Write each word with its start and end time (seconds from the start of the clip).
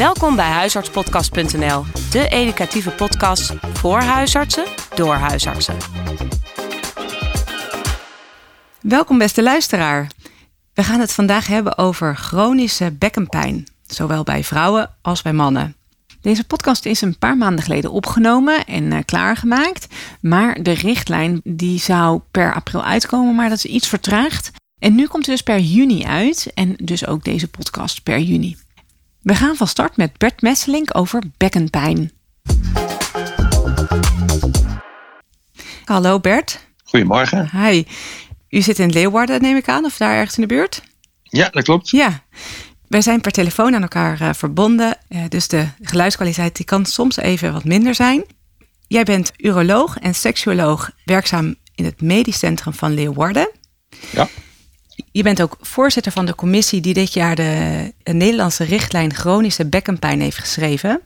Welkom 0.00 0.36
bij 0.36 0.50
huisartspodcast.nl, 0.50 1.84
de 2.10 2.28
educatieve 2.28 2.90
podcast 2.90 3.54
voor 3.72 4.00
huisartsen 4.00 4.64
door 4.94 5.14
huisartsen. 5.14 5.76
Welkom 8.80 9.18
beste 9.18 9.42
luisteraar. 9.42 10.10
We 10.74 10.82
gaan 10.82 11.00
het 11.00 11.12
vandaag 11.12 11.46
hebben 11.46 11.78
over 11.78 12.16
chronische 12.16 12.92
bekkenpijn, 12.92 13.66
zowel 13.86 14.22
bij 14.22 14.44
vrouwen 14.44 14.90
als 15.02 15.22
bij 15.22 15.32
mannen. 15.32 15.76
Deze 16.20 16.44
podcast 16.44 16.86
is 16.86 17.00
een 17.00 17.18
paar 17.18 17.36
maanden 17.36 17.64
geleden 17.64 17.92
opgenomen 17.92 18.64
en 18.64 18.84
uh, 18.84 18.98
klaargemaakt. 19.04 19.86
Maar 20.20 20.62
de 20.62 20.72
richtlijn 20.72 21.40
die 21.44 21.78
zou 21.78 22.20
per 22.30 22.54
april 22.54 22.84
uitkomen, 22.84 23.34
maar 23.34 23.48
dat 23.48 23.58
is 23.58 23.70
iets 23.70 23.88
vertraagd. 23.88 24.50
En 24.78 24.94
nu 24.94 25.06
komt 25.06 25.26
het 25.26 25.34
dus 25.34 25.42
per 25.42 25.58
juni 25.58 26.04
uit 26.04 26.50
en 26.54 26.74
dus 26.76 27.06
ook 27.06 27.24
deze 27.24 27.48
podcast 27.48 28.02
per 28.02 28.18
juni. 28.18 28.56
We 29.22 29.34
gaan 29.34 29.56
van 29.56 29.66
start 29.66 29.96
met 29.96 30.18
Bert 30.18 30.42
Messelink 30.42 30.96
over 30.96 31.22
bekkenpijn. 31.36 32.12
Hallo 35.84 36.20
Bert. 36.20 36.66
Goedemorgen. 36.84 37.50
Hi. 37.64 37.84
U 38.48 38.62
zit 38.62 38.78
in 38.78 38.90
Leeuwarden, 38.90 39.42
neem 39.42 39.56
ik 39.56 39.68
aan, 39.68 39.84
of 39.84 39.96
daar 39.96 40.14
ergens 40.14 40.36
in 40.36 40.42
de 40.42 40.54
buurt? 40.54 40.82
Ja, 41.22 41.48
dat 41.48 41.64
klopt. 41.64 41.90
Ja. 41.90 42.22
Wij 42.88 43.00
zijn 43.00 43.20
per 43.20 43.32
telefoon 43.32 43.74
aan 43.74 43.82
elkaar 43.82 44.22
uh, 44.22 44.32
verbonden, 44.32 44.98
uh, 45.08 45.24
dus 45.28 45.48
de 45.48 45.68
geluidskwaliteit 45.80 46.56
die 46.56 46.64
kan 46.66 46.86
soms 46.86 47.16
even 47.16 47.52
wat 47.52 47.64
minder 47.64 47.94
zijn. 47.94 48.24
Jij 48.86 49.04
bent 49.04 49.32
uroloog 49.36 49.96
en 49.96 50.14
seksuoloog 50.14 50.90
werkzaam 51.04 51.54
in 51.74 51.84
het 51.84 52.00
medisch 52.00 52.38
centrum 52.38 52.72
van 52.72 52.94
Leeuwarden. 52.94 53.50
Ja. 54.10 54.28
Je 55.12 55.22
bent 55.22 55.42
ook 55.42 55.56
voorzitter 55.60 56.12
van 56.12 56.26
de 56.26 56.34
commissie 56.34 56.80
die 56.80 56.94
dit 56.94 57.12
jaar 57.12 57.34
de, 57.34 57.92
de 58.02 58.12
Nederlandse 58.12 58.64
richtlijn 58.64 59.14
chronische 59.14 59.66
bekkenpijn 59.66 60.20
heeft 60.20 60.38
geschreven. 60.38 61.00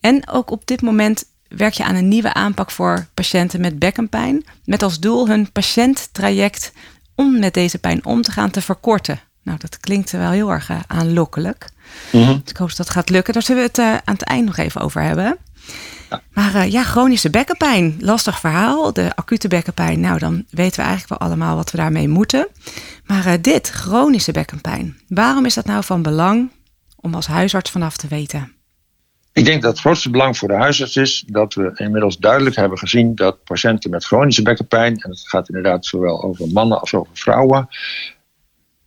En 0.00 0.28
ook 0.28 0.50
op 0.50 0.66
dit 0.66 0.82
moment 0.82 1.24
werk 1.48 1.74
je 1.74 1.84
aan 1.84 1.94
een 1.94 2.08
nieuwe 2.08 2.34
aanpak 2.34 2.70
voor 2.70 3.06
patiënten 3.14 3.60
met 3.60 3.78
bekkenpijn. 3.78 4.44
Met 4.64 4.82
als 4.82 5.00
doel 5.00 5.28
hun 5.28 5.52
patiënttraject 5.52 6.72
om 7.14 7.38
met 7.38 7.54
deze 7.54 7.78
pijn 7.78 8.04
om 8.04 8.22
te 8.22 8.32
gaan 8.32 8.50
te 8.50 8.60
verkorten. 8.60 9.20
Nou, 9.42 9.58
dat 9.58 9.80
klinkt 9.80 10.10
wel 10.10 10.30
heel 10.30 10.50
erg 10.50 10.70
uh, 10.70 10.80
aanlokkelijk. 10.86 11.68
Mm 12.12 12.22
-hmm. 12.22 12.40
Dus 12.42 12.50
ik 12.50 12.56
hoop 12.56 12.68
dat 12.68 12.76
dat 12.76 12.90
gaat 12.90 13.10
lukken. 13.10 13.32
Daar 13.32 13.42
zullen 13.42 13.62
we 13.62 13.68
het 13.68 13.78
uh, 13.78 13.92
aan 13.94 14.14
het 14.14 14.22
eind 14.22 14.46
nog 14.46 14.56
even 14.56 14.80
over 14.80 15.02
hebben. 15.02 15.36
Maar 16.32 16.54
uh, 16.54 16.70
ja, 16.70 16.82
chronische 16.82 17.30
bekkenpijn, 17.30 17.96
lastig 18.00 18.40
verhaal. 18.40 18.92
De 18.92 19.16
acute 19.16 19.48
bekkenpijn, 19.48 20.00
nou 20.00 20.18
dan 20.18 20.44
weten 20.50 20.80
we 20.80 20.86
eigenlijk 20.86 21.18
wel 21.18 21.28
allemaal 21.28 21.56
wat 21.56 21.70
we 21.70 21.76
daarmee 21.76 22.08
moeten. 22.08 22.48
Maar 23.04 23.40
dit, 23.40 23.68
chronische 23.68 24.32
bekkenpijn, 24.32 24.96
waarom 25.08 25.44
is 25.44 25.54
dat 25.54 25.66
nou 25.66 25.84
van 25.84 26.02
belang 26.02 26.50
om 26.96 27.14
als 27.14 27.26
huisarts 27.26 27.70
vanaf 27.70 27.96
te 27.96 28.08
weten? 28.08 28.52
Ik 29.32 29.44
denk 29.44 29.62
dat 29.62 29.70
het 29.70 29.80
grootste 29.80 30.10
belang 30.10 30.38
voor 30.38 30.48
de 30.48 30.54
huisarts 30.54 30.96
is 30.96 31.24
dat 31.26 31.54
we 31.54 31.70
inmiddels 31.74 32.18
duidelijk 32.18 32.56
hebben 32.56 32.78
gezien 32.78 33.14
dat 33.14 33.44
patiënten 33.44 33.90
met 33.90 34.04
chronische 34.04 34.42
bekkenpijn, 34.42 34.96
en 34.96 35.10
het 35.10 35.28
gaat 35.28 35.48
inderdaad 35.48 35.86
zowel 35.86 36.22
over 36.22 36.48
mannen 36.48 36.80
als 36.80 36.94
over 36.94 37.16
vrouwen, 37.16 37.68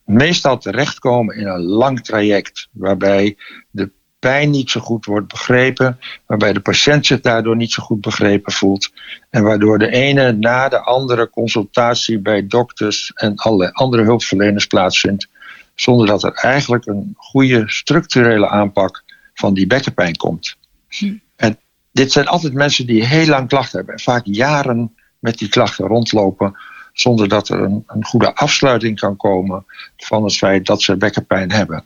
meestal 0.06 0.58
terechtkomen 0.58 1.36
in 1.36 1.48
een 1.48 1.62
lang 1.62 2.04
traject 2.04 2.68
waarbij 2.72 3.38
de 3.70 3.92
pijn 4.26 4.50
niet 4.50 4.72
zo 4.72 4.80
goed 4.80 5.06
wordt 5.06 5.28
begrepen, 5.28 6.00
waarbij 6.26 6.54
de 6.54 6.60
patiënt 6.60 7.06
zich 7.06 7.22
daardoor 7.22 7.56
niet 7.56 7.72
zo 7.72 7.84
goed 7.84 8.02
begrepen 8.02 8.52
voelt 8.52 8.92
en 9.30 9.44
waardoor 9.44 9.80
de 9.80 9.90
ene 9.92 10.32
na 10.32 10.70
de 10.70 10.80
andere 10.80 11.30
consultatie 11.30 12.20
bij 12.20 12.48
dokters 12.48 13.12
en 13.16 13.36
alle 13.36 13.74
andere 13.74 14.04
hulpverleners 14.04 14.66
plaatsvindt, 14.66 15.28
zonder 15.76 16.08
dat 16.08 16.24
er 16.24 16.34
eigenlijk 16.34 16.86
een 16.86 17.14
goede 17.18 17.64
structurele 17.66 18.50
aanpak 18.50 19.04
van 19.34 19.54
die 19.54 19.68
bekkenpijn 19.68 20.16
komt. 20.16 20.58
Hm. 20.88 21.14
En 21.36 21.58
dit 21.92 22.12
zijn 22.12 22.28
altijd 22.28 22.54
mensen 22.54 22.86
die 22.86 23.06
heel 23.06 23.28
lang 23.28 23.48
klachten 23.48 23.78
hebben 23.78 23.96
en 23.96 24.02
vaak 24.02 24.26
jaren 24.26 24.96
met 25.20 25.38
die 25.38 25.50
klachten 25.50 25.88
rondlopen 25.88 26.58
zonder 26.94 27.28
dat 27.28 27.50
er 27.50 27.62
een, 27.62 27.84
een, 27.88 28.06
goede 28.06 28.36
afsluiting 28.36 29.00
kan 29.00 29.16
komen 29.16 29.66
van 29.98 30.24
het 30.24 30.38
feit 30.38 30.66
dat 30.66 30.82
ze 30.82 30.98
bekkenpijn 30.98 31.52
hebben. 31.52 31.84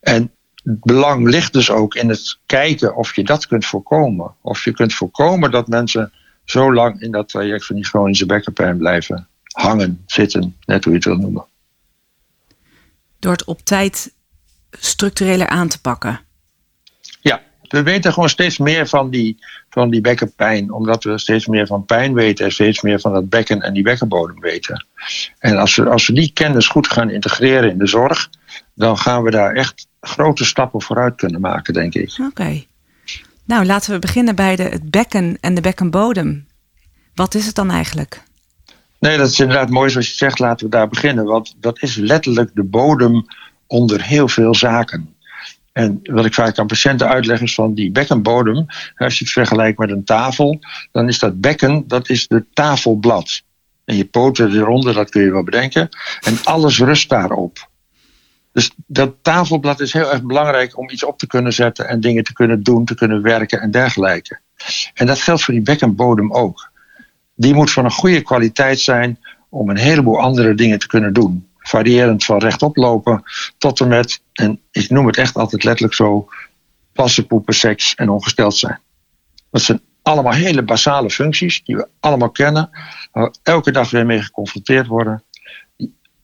En 0.00 0.30
het 0.64 0.80
belang 0.80 1.28
ligt 1.28 1.52
dus 1.52 1.70
ook 1.70 1.94
in 1.94 2.08
het 2.08 2.38
kijken 2.46 2.96
of 2.96 3.16
je 3.16 3.24
dat 3.24 3.46
kunt 3.46 3.66
voorkomen. 3.66 4.34
Of 4.40 4.64
je 4.64 4.72
kunt 4.72 4.94
voorkomen 4.94 5.50
dat 5.50 5.68
mensen 5.68 6.12
zo 6.44 6.74
lang 6.74 7.00
in 7.00 7.10
dat 7.10 7.28
traject 7.28 7.66
van 7.66 7.76
die 7.76 7.84
chronische 7.84 8.26
bekkenpijn 8.26 8.78
blijven 8.78 9.28
hangen, 9.42 10.02
zitten, 10.06 10.56
net 10.66 10.84
hoe 10.84 10.92
je 10.92 10.98
het 10.98 11.08
wil 11.08 11.16
noemen. 11.16 11.44
Door 13.18 13.32
het 13.32 13.44
op 13.44 13.60
tijd 13.60 14.12
structureler 14.70 15.48
aan 15.48 15.68
te 15.68 15.80
pakken. 15.80 16.20
Ja, 17.20 17.42
we 17.68 17.82
weten 17.82 18.12
gewoon 18.12 18.28
steeds 18.28 18.58
meer 18.58 18.88
van 18.88 19.10
die, 19.10 19.44
van 19.68 19.90
die 19.90 20.00
bekkenpijn, 20.00 20.72
omdat 20.72 21.04
we 21.04 21.18
steeds 21.18 21.46
meer 21.46 21.66
van 21.66 21.84
pijn 21.84 22.14
weten 22.14 22.44
en 22.44 22.52
steeds 22.52 22.80
meer 22.80 23.00
van 23.00 23.12
dat 23.12 23.28
bekken 23.28 23.60
en 23.60 23.72
die 23.72 23.82
bekkenbodem 23.82 24.40
weten. 24.40 24.86
En 25.38 25.56
als 25.56 25.76
we, 25.76 25.88
als 25.88 26.06
we 26.06 26.12
die 26.12 26.32
kennis 26.32 26.68
goed 26.68 26.88
gaan 26.88 27.10
integreren 27.10 27.70
in 27.70 27.78
de 27.78 27.86
zorg, 27.86 28.30
dan 28.74 28.98
gaan 28.98 29.22
we 29.22 29.30
daar 29.30 29.54
echt 29.54 29.88
grote 30.00 30.44
stappen 30.44 30.82
vooruit 30.82 31.16
kunnen 31.16 31.40
maken, 31.40 31.74
denk 31.74 31.94
ik. 31.94 32.10
Oké. 32.10 32.22
Okay. 32.28 32.66
Nou, 33.44 33.64
laten 33.64 33.92
we 33.92 33.98
beginnen 33.98 34.34
bij 34.34 34.56
de, 34.56 34.62
het 34.62 34.90
bekken 34.90 35.38
en 35.40 35.54
de 35.54 35.60
bekkenbodem. 35.60 36.46
Wat 37.14 37.34
is 37.34 37.46
het 37.46 37.54
dan 37.54 37.70
eigenlijk? 37.70 38.22
Nee, 38.98 39.16
dat 39.16 39.28
is 39.28 39.40
inderdaad 39.40 39.70
mooi 39.70 39.90
zoals 39.90 40.08
je 40.08 40.14
zegt. 40.14 40.38
Laten 40.38 40.64
we 40.64 40.72
daar 40.72 40.88
beginnen. 40.88 41.24
Want 41.24 41.54
dat 41.60 41.82
is 41.82 41.96
letterlijk 41.96 42.50
de 42.54 42.64
bodem 42.64 43.24
onder 43.66 44.02
heel 44.02 44.28
veel 44.28 44.54
zaken. 44.54 45.14
En 45.72 46.00
wat 46.02 46.24
ik 46.24 46.34
vaak 46.34 46.58
aan 46.58 46.66
patiënten 46.66 47.08
uitleg 47.08 47.40
is 47.40 47.54
van 47.54 47.74
die 47.74 47.90
bekkenbodem, 47.90 48.66
als 48.96 49.18
je 49.18 49.24
het 49.24 49.32
vergelijkt 49.32 49.78
met 49.78 49.90
een 49.90 50.04
tafel, 50.04 50.58
dan 50.92 51.08
is 51.08 51.18
dat 51.18 51.40
bekken, 51.40 51.84
dat 51.88 52.08
is 52.08 52.28
de 52.28 52.44
tafelblad. 52.52 53.42
En 53.84 53.96
je 53.96 54.04
poten 54.04 54.52
eronder, 54.52 54.94
dat 54.94 55.10
kun 55.10 55.22
je 55.22 55.32
wel 55.32 55.44
bedenken. 55.44 55.88
En 56.20 56.38
alles 56.44 56.78
rust 56.78 57.08
daarop. 57.08 57.69
Dus 58.60 58.70
dat 58.86 59.14
tafelblad 59.22 59.80
is 59.80 59.92
heel 59.92 60.12
erg 60.12 60.22
belangrijk 60.22 60.78
om 60.78 60.90
iets 60.90 61.04
op 61.04 61.18
te 61.18 61.26
kunnen 61.26 61.52
zetten 61.52 61.88
en 61.88 62.00
dingen 62.00 62.24
te 62.24 62.32
kunnen 62.32 62.62
doen, 62.62 62.84
te 62.84 62.94
kunnen 62.94 63.22
werken 63.22 63.60
en 63.60 63.70
dergelijke. 63.70 64.40
En 64.94 65.06
dat 65.06 65.20
geldt 65.20 65.42
voor 65.42 65.54
die 65.54 65.62
bekkenbodem 65.62 66.32
ook. 66.32 66.70
Die 67.34 67.54
moet 67.54 67.70
van 67.70 67.84
een 67.84 67.90
goede 67.90 68.20
kwaliteit 68.20 68.80
zijn 68.80 69.18
om 69.48 69.70
een 69.70 69.76
heleboel 69.76 70.20
andere 70.20 70.54
dingen 70.54 70.78
te 70.78 70.86
kunnen 70.86 71.12
doen 71.12 71.48
variërend 71.58 72.24
van 72.24 72.38
rechtop 72.38 72.76
lopen 72.76 73.22
tot 73.58 73.80
en 73.80 73.88
met, 73.88 74.22
en 74.32 74.60
ik 74.70 74.90
noem 74.90 75.06
het 75.06 75.16
echt 75.16 75.36
altijd 75.36 75.64
letterlijk 75.64 75.94
zo, 75.94 76.28
plassen, 76.92 77.26
poepen, 77.26 77.54
seks 77.54 77.94
en 77.94 78.08
ongesteld 78.08 78.56
zijn. 78.56 78.80
Dat 79.50 79.62
zijn 79.62 79.80
allemaal 80.02 80.32
hele 80.32 80.62
basale 80.62 81.10
functies 81.10 81.64
die 81.64 81.76
we 81.76 81.88
allemaal 82.00 82.30
kennen, 82.30 82.70
waar 83.12 83.24
we 83.24 83.38
elke 83.42 83.70
dag 83.70 83.90
weer 83.90 84.06
mee 84.06 84.22
geconfronteerd 84.22 84.86
worden, 84.86 85.22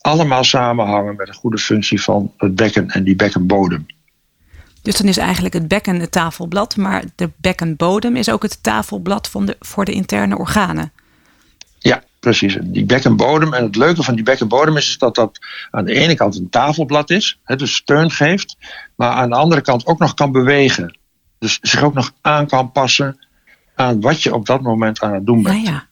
allemaal 0.06 0.44
samenhangen 0.44 1.17
met 1.17 1.28
een 1.28 1.34
goede 1.34 1.59
functie 1.59 2.03
van 2.03 2.33
het 2.37 2.55
bekken 2.55 2.89
en 2.89 3.05
die 3.05 3.17
bekkenbodem. 3.17 3.87
Dus 4.83 4.97
dan 4.97 5.06
is 5.06 5.17
eigenlijk 5.17 5.55
het 5.55 5.69
bekken 5.69 6.00
het 6.00 6.12
tafelblad, 6.12 6.77
maar 6.77 7.05
de 7.15 7.31
bekkenbodem 7.37 8.17
is 8.17 8.31
ook 8.31 8.43
het 8.43 8.62
tafelblad 8.62 9.28
van 9.28 9.47
de, 9.47 9.56
voor 9.61 9.84
de 9.84 9.93
interne 9.93 10.39
organen. 10.39 10.93
Ja, 11.78 12.03
precies. 12.21 12.56
Die 12.62 12.84
bekkenbodem. 12.84 13.55
En 13.55 13.65
het 13.65 13.77
leuke 13.77 14.03
van 14.03 14.15
die 14.15 14.25
bekkenbodem 14.25 14.77
is, 14.77 14.89
is 14.89 14.99
dat 14.99 15.15
dat 15.15 15.39
aan 15.71 15.84
de 15.84 15.94
ene 15.94 16.15
kant 16.15 16.37
een 16.37 16.50
tafelblad 16.50 17.11
is, 17.11 17.38
hè, 17.44 17.56
dus 17.56 17.75
steun 17.75 18.11
geeft, 18.11 18.56
maar 18.97 19.11
aan 19.11 19.31
de 19.31 19.37
andere 19.37 19.61
kant 19.61 19.87
ook 19.87 19.99
nog 19.99 20.15
kan 20.15 20.33
bewegen. 20.33 20.99
Dus 21.38 21.59
zich 21.62 21.83
ook 21.83 21.94
nog 21.94 22.12
aan 22.21 22.47
kan 22.47 22.73
passen 22.73 23.19
aan 23.75 24.00
wat 24.00 24.23
je 24.23 24.34
op 24.34 24.47
dat 24.47 24.61
moment 24.61 25.00
aan 25.00 25.15
het 25.15 25.27
doen 25.27 25.43
bent. 25.43 25.67
Ja. 25.67 25.85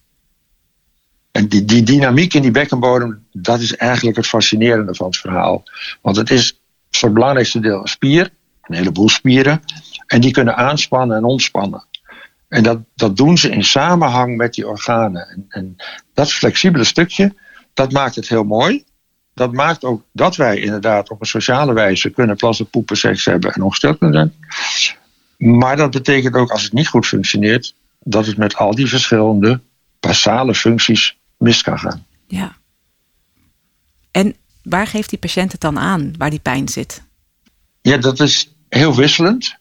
En 1.34 1.48
die, 1.48 1.64
die 1.64 1.82
dynamiek 1.82 2.34
in 2.34 2.42
die 2.42 2.50
bekkenbodem, 2.50 3.26
dat 3.32 3.60
is 3.60 3.76
eigenlijk 3.76 4.16
het 4.16 4.26
fascinerende 4.26 4.94
van 4.94 5.06
het 5.06 5.16
verhaal. 5.16 5.62
Want 6.02 6.16
het 6.16 6.30
is 6.30 6.60
voor 6.90 7.08
het 7.08 7.14
belangrijkste 7.14 7.60
deel 7.60 7.80
een 7.80 7.88
spier, 7.88 8.30
een 8.62 8.74
heleboel 8.74 9.08
spieren, 9.08 9.62
en 10.06 10.20
die 10.20 10.30
kunnen 10.30 10.56
aanspannen 10.56 11.16
en 11.16 11.24
ontspannen. 11.24 11.86
En 12.48 12.62
dat, 12.62 12.78
dat 12.94 13.16
doen 13.16 13.38
ze 13.38 13.50
in 13.50 13.64
samenhang 13.64 14.36
met 14.36 14.54
die 14.54 14.68
organen. 14.68 15.28
En, 15.28 15.44
en 15.48 15.76
dat 16.12 16.32
flexibele 16.32 16.84
stukje, 16.84 17.34
dat 17.72 17.92
maakt 17.92 18.14
het 18.14 18.28
heel 18.28 18.44
mooi. 18.44 18.84
Dat 19.34 19.52
maakt 19.52 19.84
ook 19.84 20.02
dat 20.12 20.36
wij 20.36 20.58
inderdaad 20.58 21.10
op 21.10 21.20
een 21.20 21.26
sociale 21.26 21.72
wijze 21.72 22.10
kunnen 22.10 22.36
plassen, 22.36 22.70
poepen, 22.70 22.96
seks 22.96 23.24
hebben 23.24 23.52
en 23.52 23.62
ongesteld 23.62 23.98
kunnen 23.98 24.16
zijn. 24.16 24.34
Maar 25.58 25.76
dat 25.76 25.90
betekent 25.90 26.34
ook 26.34 26.50
als 26.50 26.62
het 26.62 26.72
niet 26.72 26.88
goed 26.88 27.06
functioneert, 27.06 27.74
dat 28.00 28.26
het 28.26 28.36
met 28.36 28.56
al 28.56 28.74
die 28.74 28.86
verschillende 28.86 29.60
basale 30.00 30.54
functies 30.54 31.22
mis 31.38 31.62
kan 31.62 31.78
gaan. 31.78 32.06
Ja. 32.26 32.56
En 34.10 34.36
waar 34.62 34.86
geeft 34.86 35.10
die 35.10 35.18
patiënt 35.18 35.52
het 35.52 35.60
dan 35.60 35.78
aan, 35.78 36.14
waar 36.18 36.30
die 36.30 36.38
pijn 36.38 36.68
zit? 36.68 37.02
Ja, 37.80 37.96
dat 37.96 38.20
is 38.20 38.54
heel 38.68 38.94
wisselend. 38.94 39.56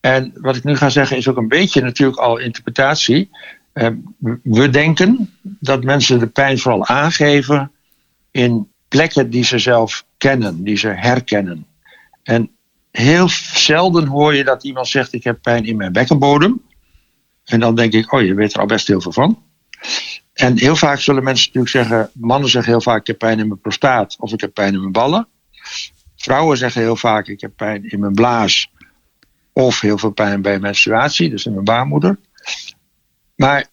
En 0.00 0.32
wat 0.34 0.56
ik 0.56 0.64
nu 0.64 0.76
ga 0.76 0.88
zeggen 0.88 1.16
is 1.16 1.28
ook 1.28 1.36
een 1.36 1.48
beetje 1.48 1.82
natuurlijk 1.82 2.18
al 2.18 2.38
interpretatie. 2.38 3.30
Ehm, 3.72 3.96
we 4.42 4.70
denken 4.70 5.34
dat 5.42 5.84
mensen 5.84 6.18
de 6.18 6.26
pijn 6.26 6.58
vooral 6.58 6.86
aangeven 6.86 7.72
in 8.30 8.70
plekken 8.88 9.30
die 9.30 9.44
ze 9.44 9.58
zelf 9.58 10.04
kennen, 10.16 10.64
die 10.64 10.76
ze 10.76 10.88
herkennen. 10.88 11.66
En 12.22 12.50
heel 12.90 13.28
zelden 13.52 14.06
hoor 14.06 14.34
je 14.34 14.44
dat 14.44 14.64
iemand 14.64 14.88
zegt: 14.88 15.12
Ik 15.12 15.24
heb 15.24 15.42
pijn 15.42 15.64
in 15.64 15.76
mijn 15.76 15.92
bekkenbodem. 15.92 16.62
En 17.44 17.60
dan 17.60 17.74
denk 17.74 17.92
ik: 17.92 18.12
Oh, 18.12 18.22
je 18.22 18.34
weet 18.34 18.54
er 18.54 18.60
al 18.60 18.66
best 18.66 18.86
heel 18.86 19.00
veel 19.00 19.12
van. 19.12 19.42
En 20.32 20.58
heel 20.58 20.76
vaak 20.76 21.00
zullen 21.00 21.24
mensen 21.24 21.46
natuurlijk 21.46 21.72
zeggen: 21.72 22.10
Mannen 22.14 22.50
zeggen 22.50 22.72
heel 22.72 22.80
vaak: 22.80 23.00
Ik 23.00 23.06
heb 23.06 23.18
pijn 23.18 23.38
in 23.38 23.48
mijn 23.48 23.60
prostaat 23.60 24.16
of 24.18 24.32
ik 24.32 24.40
heb 24.40 24.54
pijn 24.54 24.74
in 24.74 24.80
mijn 24.80 24.92
ballen. 24.92 25.28
Vrouwen 26.16 26.56
zeggen 26.56 26.80
heel 26.80 26.96
vaak: 26.96 27.26
Ik 27.26 27.40
heb 27.40 27.52
pijn 27.56 27.90
in 27.90 28.00
mijn 28.00 28.14
blaas. 28.14 28.70
Of 29.52 29.80
heel 29.80 29.98
veel 29.98 30.10
pijn 30.10 30.42
bij 30.42 30.58
menstruatie, 30.58 31.30
dus 31.30 31.46
in 31.46 31.52
mijn 31.52 31.64
baarmoeder. 31.64 32.18
Maar 33.36 33.66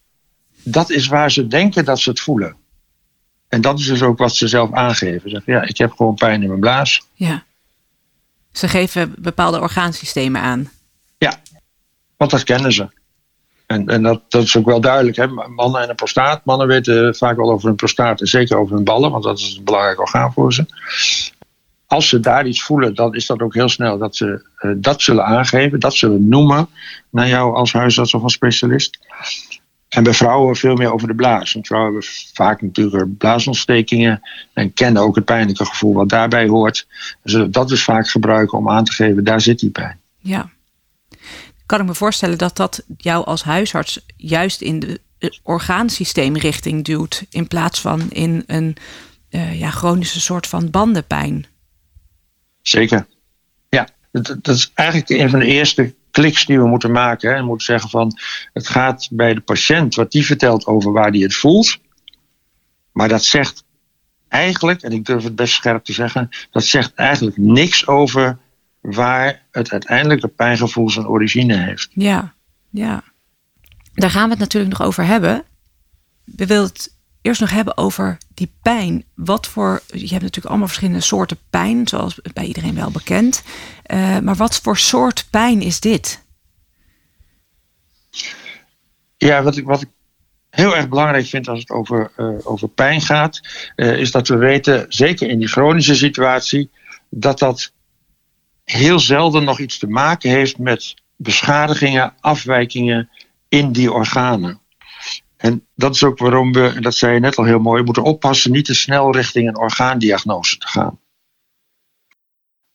dat 0.64 0.90
is 0.90 1.08
waar 1.08 1.32
ze 1.32 1.48
denken 1.48 1.86
dat 1.86 2.00
ze 2.00 2.10
het 2.10 2.20
voelen. 2.20 2.56
En 3.48 3.62
dat 3.62 3.80
is 3.80 3.86
dus 3.86 4.02
ook 4.02 4.18
wat 4.18 4.36
ze 4.36 4.48
zelf 4.48 4.74
aangeven. 4.74 5.22
Ze 5.22 5.30
zeggen, 5.30 5.54
ja, 5.54 5.62
ik 5.62 5.78
heb 5.78 5.92
gewoon 5.92 6.16
pijn 6.16 6.42
in 6.42 6.48
mijn 6.48 6.60
blaas. 6.60 7.08
Ja. 7.14 7.44
Ze 8.52 8.68
geven 8.68 9.16
bepaalde 9.18 9.60
orgaansystemen 9.60 10.42
aan. 10.42 10.72
Ja, 11.18 11.42
want 12.18 12.32
dat 12.32 12.44
kennen 12.44 12.74
ze. 12.74 12.90
En, 13.74 13.88
en 13.88 14.04
dat, 14.04 14.44
is 14.44 14.58
ook 14.58 14.66
wel 14.66 14.82
duidelijk. 14.82 15.16
Hè? 15.16 15.28
Mannen 15.28 15.82
en 15.82 15.90
een 15.90 15.96
prostaat. 15.96 16.46
Mannen 16.46 16.68
weten 16.68 17.16
vaak 17.16 17.36
wel 17.36 17.52
over 17.52 17.68
hun 17.68 17.76
prostaat 17.76 18.22
en 18.22 18.28
zeker 18.28 18.58
over 18.58 18.76
hun 18.76 18.84
ballen, 18.84 19.12
want 19.12 19.24
dat 19.24 19.40
is 19.40 19.56
een 19.58 19.64
belangrijk 19.64 20.00
orgaan 20.00 20.34
voor 20.34 20.54
ze. 20.54 20.66
Als 21.88 22.10
ze 22.10 22.20
daar 22.20 22.48
iets 22.48 22.64
voelen, 22.64 22.96
dan 22.96 23.16
is 23.16 23.26
dat 23.26 23.42
ook 23.42 23.54
heel 23.54 23.70
snel 23.70 23.98
dat 23.98 24.16
ze 24.16 24.46
uh, 24.60 24.72
dat 24.78 25.02
zullen 25.02 25.26
aangeven, 25.26 25.80
dat 25.80 25.94
zullen 25.94 26.28
noemen 26.28 26.68
naar 27.10 27.28
jou 27.28 27.56
als 27.56 27.74
huisarts 27.74 28.14
of 28.14 28.24
als 28.24 28.34
specialist. 28.34 29.00
En 29.90 30.04
bij 30.04 30.14
vrouwen 30.14 30.56
veel 30.56 30.76
meer 30.76 30.94
over 30.94 31.08
de 31.08 31.16
blaas. 31.16 31.54
Want 31.54 31.68
vrouwen 31.68 31.92
hebben 31.92 32.10
vaak 32.34 32.62
natuurlijk 32.62 33.18
blaasontstekingen 33.18 34.22
en 34.54 34.74
kennen 34.74 35.02
ook 35.02 35.16
het 35.16 35.26
pijnlijke 35.26 35.66
gevoel 35.66 35.94
wat 35.94 36.10
daarbij 36.10 36.48
hoort. 36.48 36.88
Dus 37.24 37.48
dat 37.50 37.72
is 37.72 37.84
vaak 37.84 38.10
gebruiken 38.10 38.58
om 38.58 38.70
aan 38.70 38.84
te 38.84 38.92
geven, 38.92 39.24
daar 39.24 39.42
zit 39.42 39.60
die 39.60 39.70
pijn. 39.70 40.00
Ja. 40.18 40.50
Kan 41.74 41.82
ik 41.82 41.88
me 41.88 41.96
voorstellen 41.96 42.38
dat 42.38 42.56
dat 42.56 42.84
jou 42.98 43.26
als 43.26 43.44
huisarts 43.44 44.06
juist 44.18 44.62
in 44.62 44.80
de 44.80 45.00
orgaansysteemrichting 45.44 46.84
duwt, 46.84 47.26
in 47.30 47.48
plaats 47.48 47.82
van 47.82 48.10
in 48.10 48.44
een 48.48 48.76
uh, 49.30 49.60
ja, 49.60 49.70
chronische 49.70 50.22
soort 50.22 50.48
van 50.48 50.70
bandenpijn? 50.70 51.46
Zeker. 52.62 53.08
Ja, 53.70 53.88
dat, 54.12 54.48
is 54.48 54.72
eigenlijk 54.74 55.10
een 55.10 55.30
van 55.30 55.40
de 55.40 55.46
eerste 55.46 55.96
kliks 56.12 56.46
die 56.46 56.60
we 56.60 56.68
moeten 56.68 56.92
maken. 56.92 57.30
Hè, 57.30 57.36
en 57.36 57.46
moeten 57.46 57.66
zeggen 57.66 57.90
van 57.90 58.18
het 58.54 58.68
gaat 58.68 59.08
bij 59.12 59.34
de 59.34 59.42
patiënt 59.42 59.96
wat 59.96 60.12
die 60.12 60.26
vertelt 60.26 60.66
over 60.66 60.92
waar 60.92 61.10
hij 61.10 61.20
het 61.20 61.36
voelt. 61.36 61.78
Maar 62.92 63.10
dat 63.10 63.24
zegt 63.24 63.64
eigenlijk, 64.28 64.82
en 64.82 64.92
ik 64.92 65.06
durf 65.06 65.24
het 65.24 65.36
best 65.36 65.54
scherp 65.54 65.84
te 65.84 65.94
zeggen, 65.94 66.30
dat 66.52 66.64
zegt 66.64 66.94
eigenlijk 66.94 67.38
niks 67.38 67.88
over 67.88 68.38
waar 68.84 69.42
het 69.52 69.72
uiteindelijke 69.72 70.28
pijngevoel 70.28 70.90
zijn 70.90 71.08
origine 71.08 71.58
heeft. 71.58 71.90
Ja, 71.94 72.34
ja. 72.70 73.04
Daar 73.94 74.10
gaan 74.10 74.24
we 74.24 74.30
het 74.30 74.40
natuurlijk 74.40 74.78
nog 74.78 74.88
over 74.88 75.06
hebben. 75.06 75.44
We 76.24 76.46
willen 76.46 76.66
het 76.66 76.96
eerst 77.22 77.42
nog 77.42 77.50
hebben 77.50 77.78
over 77.78 78.18
die 78.34 78.54
pijn. 78.62 79.04
Wat 79.16 79.48
voor, 79.48 79.82
je 79.88 80.00
hebt 80.00 80.22
natuurlijk 80.22 80.46
allemaal 80.46 80.68
verschillende 80.68 81.02
soorten 81.02 81.38
pijn, 81.50 81.88
zoals 81.88 82.20
bij 82.34 82.46
iedereen 82.46 82.76
wel 82.76 82.92
bekend. 82.92 83.44
Uh, 83.88 84.20
maar 84.20 84.36
wat 84.36 84.60
voor 84.60 84.78
soort 84.78 85.28
pijn 85.30 85.62
is 85.62 85.80
dit? 85.80 86.26
Ja, 89.18 89.44
wat 89.44 89.58
ik, 89.58 89.66
wat 89.66 89.82
ik 89.82 89.90
heel 90.50 90.76
erg 90.76 90.90
belangrijk 90.90 91.26
vind 91.26 91.48
als 91.48 91.60
het 91.60 91.70
over, 91.70 92.12
uh, 92.18 92.36
over 92.44 92.68
pijn 92.68 93.02
gaat, 93.02 93.42
uh, 93.76 93.98
is 93.98 94.12
dat 94.12 94.28
we 94.28 94.36
weten, 94.36 94.86
zeker 94.90 95.30
in 95.30 95.40
die 95.40 95.48
chronische 95.48 95.96
situatie, 95.96 96.70
dat 97.10 97.40
dat 97.40 97.73
heel 98.64 99.00
zelden 99.00 99.44
nog 99.44 99.60
iets 99.60 99.78
te 99.78 99.88
maken 99.88 100.30
heeft 100.30 100.58
met 100.58 100.94
beschadigingen, 101.16 102.14
afwijkingen 102.20 103.10
in 103.50 103.72
die 103.72 103.92
organen. 103.92 104.62
En 105.38 105.68
dat 105.76 105.96
is 105.96 106.04
ook 106.04 106.18
waarom 106.18 106.54
we, 106.54 106.68
en 106.68 106.82
dat 106.82 106.96
zei 106.96 107.14
je 107.14 107.20
net 107.20 107.38
al 107.38 107.44
heel 107.44 107.60
mooi, 107.60 107.84
moeten 107.84 108.04
oppassen 108.04 108.52
niet 108.52 108.66
te 108.66 108.74
snel 108.74 109.12
richting 109.16 109.48
een 109.48 109.58
orgaandiagnose 109.58 110.58
te 110.58 110.68
gaan. 110.68 111.00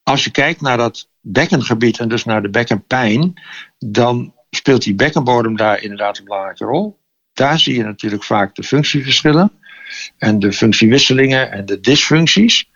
Als 0.02 0.24
je 0.24 0.30
kijkt 0.30 0.60
naar 0.60 0.76
dat 0.76 1.08
bekkengebied 1.20 1.98
en 1.98 2.08
dus 2.08 2.24
naar 2.24 2.42
de 2.42 2.50
bekkenpijn, 2.50 3.42
dan 3.78 4.34
speelt 4.50 4.82
die 4.82 4.94
bekkenbodem 4.94 5.56
daar 5.56 5.82
inderdaad 5.82 6.18
een 6.18 6.24
belangrijke 6.24 6.64
rol. 6.64 6.98
Daar 7.32 7.58
zie 7.58 7.76
je 7.76 7.84
natuurlijk 7.84 8.24
vaak 8.24 8.54
de 8.54 8.62
functieverschillen 8.62 9.52
en 10.18 10.38
de 10.38 10.52
functiewisselingen 10.52 11.50
en 11.50 11.66
de 11.66 11.80
dysfuncties. 11.80 12.70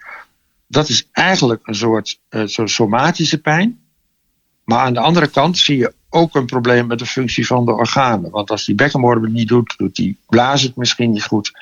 Dat 0.73 0.89
is 0.89 1.09
eigenlijk 1.13 1.61
een 1.67 1.75
soort, 1.75 2.21
uh, 2.31 2.43
somatische 2.47 3.41
pijn. 3.41 3.81
Maar 4.65 4.79
aan 4.79 4.95
de 4.95 5.01
andere 5.01 5.29
kant 5.29 5.59
zie 5.59 5.77
je 5.77 5.95
ook 6.09 6.35
een 6.35 6.47
probleem 6.47 6.87
met 6.87 6.99
de 6.99 7.07
functie 7.07 7.47
van 7.47 7.65
de 7.65 7.73
organen. 7.73 8.31
Want 8.31 8.51
als 8.51 8.65
die 8.65 8.75
bekkenbodem 8.75 9.23
het 9.23 9.33
niet 9.33 9.49
doet, 9.49 9.75
doet 9.77 9.97
die 9.97 10.19
blaas 10.27 10.63
het 10.63 10.77
misschien 10.77 11.11
niet 11.11 11.25
goed. 11.25 11.53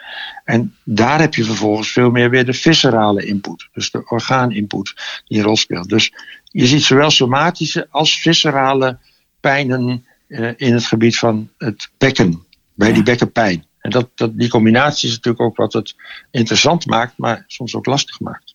En 0.44 0.74
daar 0.84 1.20
heb 1.20 1.34
je 1.34 1.44
vervolgens 1.44 1.92
veel 1.92 2.10
meer 2.10 2.30
weer 2.30 2.44
de 2.44 2.52
viscerale 2.52 3.24
input. 3.24 3.68
Dus 3.72 3.90
de 3.90 4.08
orgaaninput 4.08 5.22
die 5.26 5.38
een 5.38 5.44
rol 5.44 5.56
speelt. 5.56 5.88
Dus 5.88 6.12
je 6.44 6.66
ziet 6.66 6.82
zowel 6.82 7.10
somatische 7.10 7.86
als 7.90 8.20
viscerale 8.20 8.98
pijnen 9.40 10.04
uh, 10.28 10.50
in 10.56 10.72
het 10.72 10.86
gebied 10.86 11.18
van 11.18 11.48
het 11.58 11.90
bekken. 11.98 12.44
Bij 12.74 12.92
die 12.92 13.02
bekkenpijn. 13.02 13.64
En 13.80 13.90
dat, 13.90 14.08
dat, 14.14 14.38
die 14.38 14.48
combinatie 14.48 15.08
is 15.08 15.14
natuurlijk 15.14 15.42
ook 15.42 15.56
wat 15.56 15.72
het 15.72 15.94
interessant 16.30 16.86
maakt, 16.86 17.12
maar 17.16 17.44
soms 17.46 17.74
ook 17.74 17.86
lastig 17.86 18.20
maakt. 18.20 18.49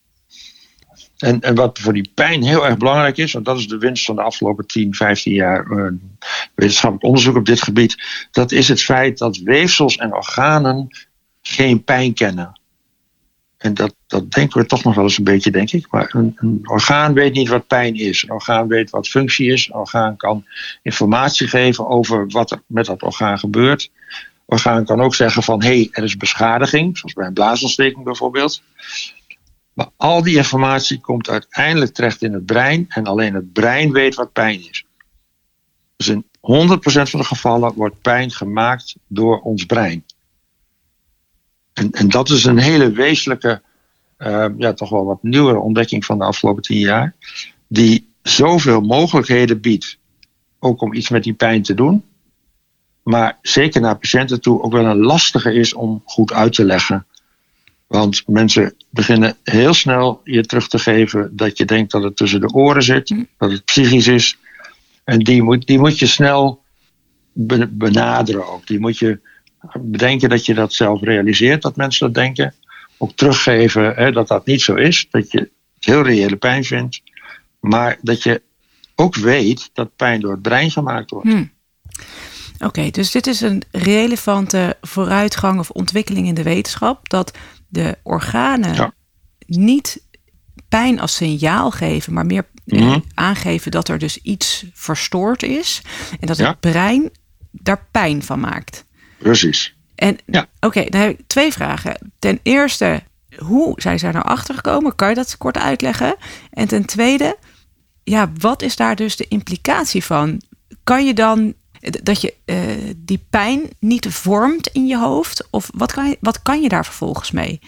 En, 1.25 1.41
en 1.41 1.55
wat 1.55 1.79
voor 1.79 1.93
die 1.93 2.11
pijn 2.13 2.43
heel 2.43 2.65
erg 2.65 2.77
belangrijk 2.77 3.17
is, 3.17 3.33
want 3.33 3.45
dat 3.45 3.57
is 3.57 3.67
de 3.67 3.77
winst 3.77 4.05
van 4.05 4.15
de 4.15 4.21
afgelopen 4.21 4.67
10, 4.67 4.95
15 4.95 5.33
jaar 5.33 5.67
uh, 5.71 5.91
wetenschappelijk 6.55 7.07
onderzoek 7.07 7.35
op 7.35 7.45
dit 7.45 7.61
gebied, 7.61 7.97
dat 8.31 8.51
is 8.51 8.67
het 8.67 8.81
feit 8.81 9.17
dat 9.17 9.37
weefsels 9.37 9.95
en 9.95 10.13
organen 10.13 10.87
geen 11.41 11.83
pijn 11.83 12.13
kennen. 12.13 12.59
En 13.57 13.73
dat, 13.73 13.95
dat 14.07 14.31
denken 14.31 14.61
we 14.61 14.67
toch 14.67 14.83
nog 14.83 14.95
wel 14.95 15.03
eens 15.03 15.17
een 15.17 15.23
beetje, 15.23 15.51
denk 15.51 15.71
ik. 15.71 15.87
Maar 15.91 16.09
een, 16.15 16.33
een, 16.35 16.59
orgaan 16.63 17.13
weet 17.13 17.33
niet 17.33 17.49
wat 17.49 17.67
pijn 17.67 17.95
is. 17.95 18.23
Een 18.23 18.31
orgaan 18.31 18.67
weet 18.67 18.89
wat 18.89 19.07
functie 19.07 19.51
is. 19.51 19.67
Een 19.67 19.75
orgaan 19.75 20.17
kan 20.17 20.45
informatie 20.81 21.47
geven 21.47 21.87
over 21.87 22.27
wat 22.27 22.51
er 22.51 22.61
met 22.67 22.85
dat 22.85 23.01
orgaan 23.01 23.39
gebeurt. 23.39 23.91
Een 23.93 24.43
orgaan 24.45 24.85
kan 24.85 25.01
ook 25.01 25.15
zeggen 25.15 25.43
van 25.43 25.63
hé, 25.63 25.67
hey, 25.67 25.87
er 25.91 26.03
is 26.03 26.17
beschadiging, 26.17 26.97
zoals 26.97 27.13
bij 27.13 27.27
een 27.27 27.33
blaasontsteking 27.33 28.03
bijvoorbeeld. 28.03 28.61
Maar 29.75 29.89
al 29.97 30.23
die 30.23 30.35
informatie 30.35 30.99
komt 30.99 31.29
uiteindelijk 31.29 31.93
terecht 31.93 32.21
in 32.21 32.33
het 32.33 32.45
brein 32.45 32.85
en 32.89 33.05
alleen 33.05 33.33
het 33.33 33.53
brein 33.53 33.91
weet 33.91 34.15
wat 34.15 34.31
pijn 34.31 34.69
is. 34.69 34.85
Dus 35.95 36.07
in 36.07 36.23
100% 36.23 36.29
van 36.81 37.19
de 37.19 37.25
gevallen 37.25 37.73
wordt 37.73 38.01
pijn 38.01 38.31
gemaakt 38.31 38.95
door 39.07 39.41
ons 39.41 39.65
brein. 39.65 40.05
En, 41.73 41.91
en 41.91 42.09
dat 42.09 42.29
is 42.29 42.45
een 42.45 42.57
hele 42.57 42.91
wezenlijke, 42.91 43.61
uh, 44.17 44.45
ja, 44.57 44.73
toch 44.73 44.89
wel 44.89 45.05
wat 45.05 45.23
nieuwere 45.23 45.59
ontdekking 45.59 46.05
van 46.05 46.17
de 46.17 46.23
afgelopen 46.23 46.63
tien 46.63 46.79
jaar. 46.79 47.15
Die 47.67 48.13
zoveel 48.21 48.81
mogelijkheden 48.81 49.61
biedt. 49.61 49.97
Ook 50.59 50.81
om 50.81 50.93
iets 50.93 51.09
met 51.09 51.23
die 51.23 51.33
pijn 51.33 51.63
te 51.63 51.73
doen. 51.73 52.03
Maar 53.03 53.37
zeker 53.41 53.81
naar 53.81 53.97
patiënten 53.97 54.41
toe 54.41 54.61
ook 54.61 54.71
wel 54.71 54.85
een 54.85 55.01
lastige 55.01 55.53
is 55.53 55.73
om 55.73 56.01
goed 56.05 56.33
uit 56.33 56.53
te 56.53 56.65
leggen. 56.65 57.05
Want 57.87 58.23
mensen 58.27 58.75
beginnen 58.89 59.37
heel 59.43 59.73
snel 59.73 60.21
je 60.23 60.45
terug 60.45 60.67
te 60.67 60.79
geven 60.79 61.29
dat 61.35 61.57
je 61.57 61.65
denkt 61.65 61.91
dat 61.91 62.03
het 62.03 62.15
tussen 62.15 62.41
de 62.41 62.53
oren 62.53 62.83
zit, 62.83 63.15
dat 63.37 63.51
het 63.51 63.65
psychisch 63.65 64.07
is. 64.07 64.37
En 65.03 65.19
die 65.19 65.41
moet, 65.43 65.67
die 65.67 65.79
moet 65.79 65.99
je 65.99 66.07
snel 66.07 66.63
benaderen 67.69 68.47
ook. 68.47 68.67
Die 68.67 68.79
moet 68.79 68.97
je 68.97 69.19
bedenken 69.79 70.29
dat 70.29 70.45
je 70.45 70.53
dat 70.53 70.73
zelf 70.73 71.01
realiseert, 71.01 71.61
dat 71.61 71.75
mensen 71.75 72.05
dat 72.05 72.23
denken. 72.23 72.53
Ook 72.97 73.11
teruggeven 73.11 73.93
hè, 73.95 74.11
dat 74.11 74.27
dat 74.27 74.45
niet 74.45 74.61
zo 74.61 74.75
is, 74.75 75.07
dat 75.09 75.31
je 75.31 75.49
heel 75.79 76.01
reële 76.01 76.35
pijn 76.35 76.63
vindt. 76.63 77.01
Maar 77.59 77.97
dat 78.01 78.23
je 78.23 78.41
ook 78.95 79.15
weet 79.15 79.69
dat 79.73 79.95
pijn 79.95 80.21
door 80.21 80.31
het 80.31 80.41
brein 80.41 80.71
gemaakt 80.71 81.09
wordt. 81.09 81.27
Hmm. 81.27 81.51
Oké, 82.55 82.65
okay, 82.65 82.91
dus 82.91 83.11
dit 83.11 83.27
is 83.27 83.41
een 83.41 83.63
relevante 83.71 84.77
vooruitgang 84.81 85.59
of 85.59 85.69
ontwikkeling 85.69 86.27
in 86.27 86.33
de 86.33 86.43
wetenschap. 86.43 87.09
Dat 87.09 87.37
de 87.67 87.97
organen 88.03 88.75
ja. 88.75 88.93
niet 89.47 90.03
pijn 90.69 90.99
als 90.99 91.15
signaal 91.15 91.71
geven, 91.71 92.13
maar 92.13 92.25
meer 92.25 92.45
mm 92.65 92.79
-hmm. 92.79 93.03
aangeven 93.13 93.71
dat 93.71 93.87
er 93.87 93.97
dus 93.97 94.17
iets 94.17 94.65
verstoord 94.73 95.43
is. 95.43 95.81
En 96.19 96.27
dat 96.27 96.37
ja. 96.37 96.49
het 96.49 96.59
brein 96.59 97.09
daar 97.51 97.85
pijn 97.91 98.23
van 98.23 98.39
maakt. 98.39 98.85
Precies. 99.17 99.75
En 99.95 100.17
ja. 100.25 100.41
oké, 100.41 100.65
okay, 100.65 100.89
dan 100.89 101.01
heb 101.01 101.19
ik 101.19 101.27
twee 101.27 101.51
vragen. 101.51 102.11
Ten 102.19 102.39
eerste, 102.43 103.03
hoe 103.37 103.81
zijn 103.81 103.99
ze 103.99 104.05
daar 104.05 104.13
nou 104.13 104.25
achter 104.25 104.55
gekomen? 104.55 104.95
Kan 104.95 105.09
je 105.09 105.15
dat 105.15 105.37
kort 105.37 105.57
uitleggen? 105.57 106.15
En 106.49 106.67
ten 106.67 106.85
tweede, 106.85 107.37
ja, 108.03 108.31
wat 108.39 108.61
is 108.61 108.75
daar 108.75 108.95
dus 108.95 109.15
de 109.15 109.27
implicatie 109.27 110.03
van? 110.03 110.41
Kan 110.83 111.05
je 111.05 111.13
dan 111.13 111.53
dat 112.03 112.21
je 112.21 112.33
uh, 112.45 112.93
die 112.95 113.25
pijn 113.29 113.61
niet 113.79 114.07
vormt 114.07 114.67
in 114.67 114.87
je 114.87 114.97
hoofd? 114.97 115.47
Of 115.49 115.69
wat 115.73 115.91
kan 115.91 116.09
je, 116.09 116.17
wat 116.19 116.41
kan 116.41 116.61
je 116.61 116.69
daar 116.69 116.85
vervolgens 116.85 117.31
mee? 117.31 117.59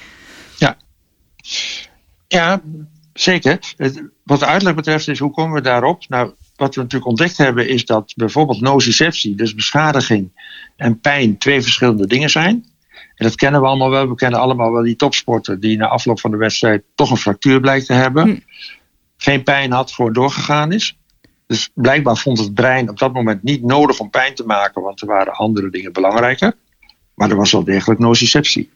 Ja, 0.57 0.77
ja 2.27 2.61
Zeker. 3.19 3.59
Wat 4.23 4.39
de 4.39 4.45
uitleg 4.45 4.75
betreft 4.75 5.07
is 5.07 5.19
hoe 5.19 5.31
komen 5.31 5.53
we 5.53 5.61
daarop? 5.61 6.03
Nou, 6.07 6.33
wat 6.55 6.75
we 6.75 6.81
natuurlijk 6.81 7.09
ontdekt 7.09 7.37
hebben 7.37 7.69
is 7.69 7.85
dat 7.85 8.13
bijvoorbeeld 8.15 8.61
nociceptie, 8.61 9.35
dus 9.35 9.55
beschadiging 9.55 10.31
en 10.75 10.99
pijn, 10.99 11.37
twee 11.37 11.61
verschillende 11.61 12.07
dingen 12.07 12.29
zijn. 12.29 12.65
En 13.15 13.25
dat 13.25 13.35
kennen 13.35 13.61
we 13.61 13.67
allemaal 13.67 13.89
wel. 13.89 14.09
We 14.09 14.15
kennen 14.15 14.39
allemaal 14.39 14.71
wel 14.71 14.83
die 14.83 14.95
topsporter 14.95 15.59
die 15.59 15.77
na 15.77 15.87
afloop 15.87 16.19
van 16.19 16.31
de 16.31 16.37
wedstrijd 16.37 16.83
toch 16.95 17.11
een 17.11 17.17
fractuur 17.17 17.59
blijkt 17.59 17.85
te 17.85 17.93
hebben. 17.93 18.23
Hm. 18.23 18.39
Geen 19.17 19.43
pijn 19.43 19.71
had, 19.71 19.91
gewoon 19.91 20.13
doorgegaan 20.13 20.71
is. 20.71 20.97
Dus 21.47 21.69
blijkbaar 21.73 22.17
vond 22.17 22.39
het 22.39 22.53
brein 22.53 22.89
op 22.89 22.99
dat 22.99 23.13
moment 23.13 23.43
niet 23.43 23.63
nodig 23.63 23.99
om 23.99 24.09
pijn 24.09 24.35
te 24.35 24.45
maken, 24.45 24.81
want 24.81 25.01
er 25.01 25.07
waren 25.07 25.33
andere 25.33 25.69
dingen 25.69 25.93
belangrijker. 25.93 26.53
Maar 27.13 27.29
er 27.29 27.35
was 27.35 27.51
wel 27.51 27.63
degelijk 27.63 27.99
nociceptie. 27.99 28.71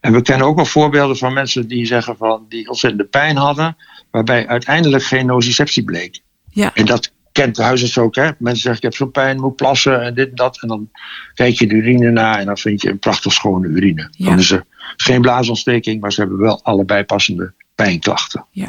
En 0.00 0.12
we 0.12 0.22
kennen 0.22 0.46
ook 0.46 0.56
wel 0.56 0.64
voorbeelden 0.64 1.16
van 1.16 1.32
mensen 1.32 1.68
die 1.68 1.86
zeggen 1.86 2.16
van 2.16 2.46
die 2.48 2.68
ontzettende 2.68 3.04
pijn 3.04 3.36
hadden, 3.36 3.76
waarbij 4.10 4.46
uiteindelijk 4.46 5.04
geen 5.04 5.26
nociceptie 5.26 5.84
bleek. 5.84 6.20
Ja. 6.50 6.74
En 6.74 6.86
dat 6.86 7.12
kent 7.32 7.56
de 7.56 7.62
huisarts 7.62 7.98
ook. 7.98 8.14
Hè? 8.14 8.30
Mensen 8.38 8.62
zeggen 8.62 8.76
ik 8.76 8.82
heb 8.82 8.94
zo'n 8.94 9.10
pijn, 9.10 9.40
moet 9.40 9.56
plassen 9.56 10.02
en 10.02 10.14
dit 10.14 10.28
en 10.28 10.34
dat. 10.34 10.62
En 10.62 10.68
dan 10.68 10.90
kijk 11.34 11.58
je 11.58 11.66
de 11.66 11.74
urine 11.74 12.10
na 12.10 12.38
en 12.38 12.46
dan 12.46 12.58
vind 12.58 12.82
je 12.82 12.90
een 12.90 12.98
prachtig 12.98 13.32
schone 13.32 13.68
urine. 13.68 14.10
Dan 14.18 14.38
is 14.38 14.50
er 14.50 14.64
geen 14.96 15.20
blaasontsteking, 15.20 16.00
maar 16.00 16.12
ze 16.12 16.20
hebben 16.20 16.38
wel 16.38 16.62
allebei 16.62 17.04
passende 17.04 17.52
pijnklachten. 17.74 18.46
Ja. 18.50 18.68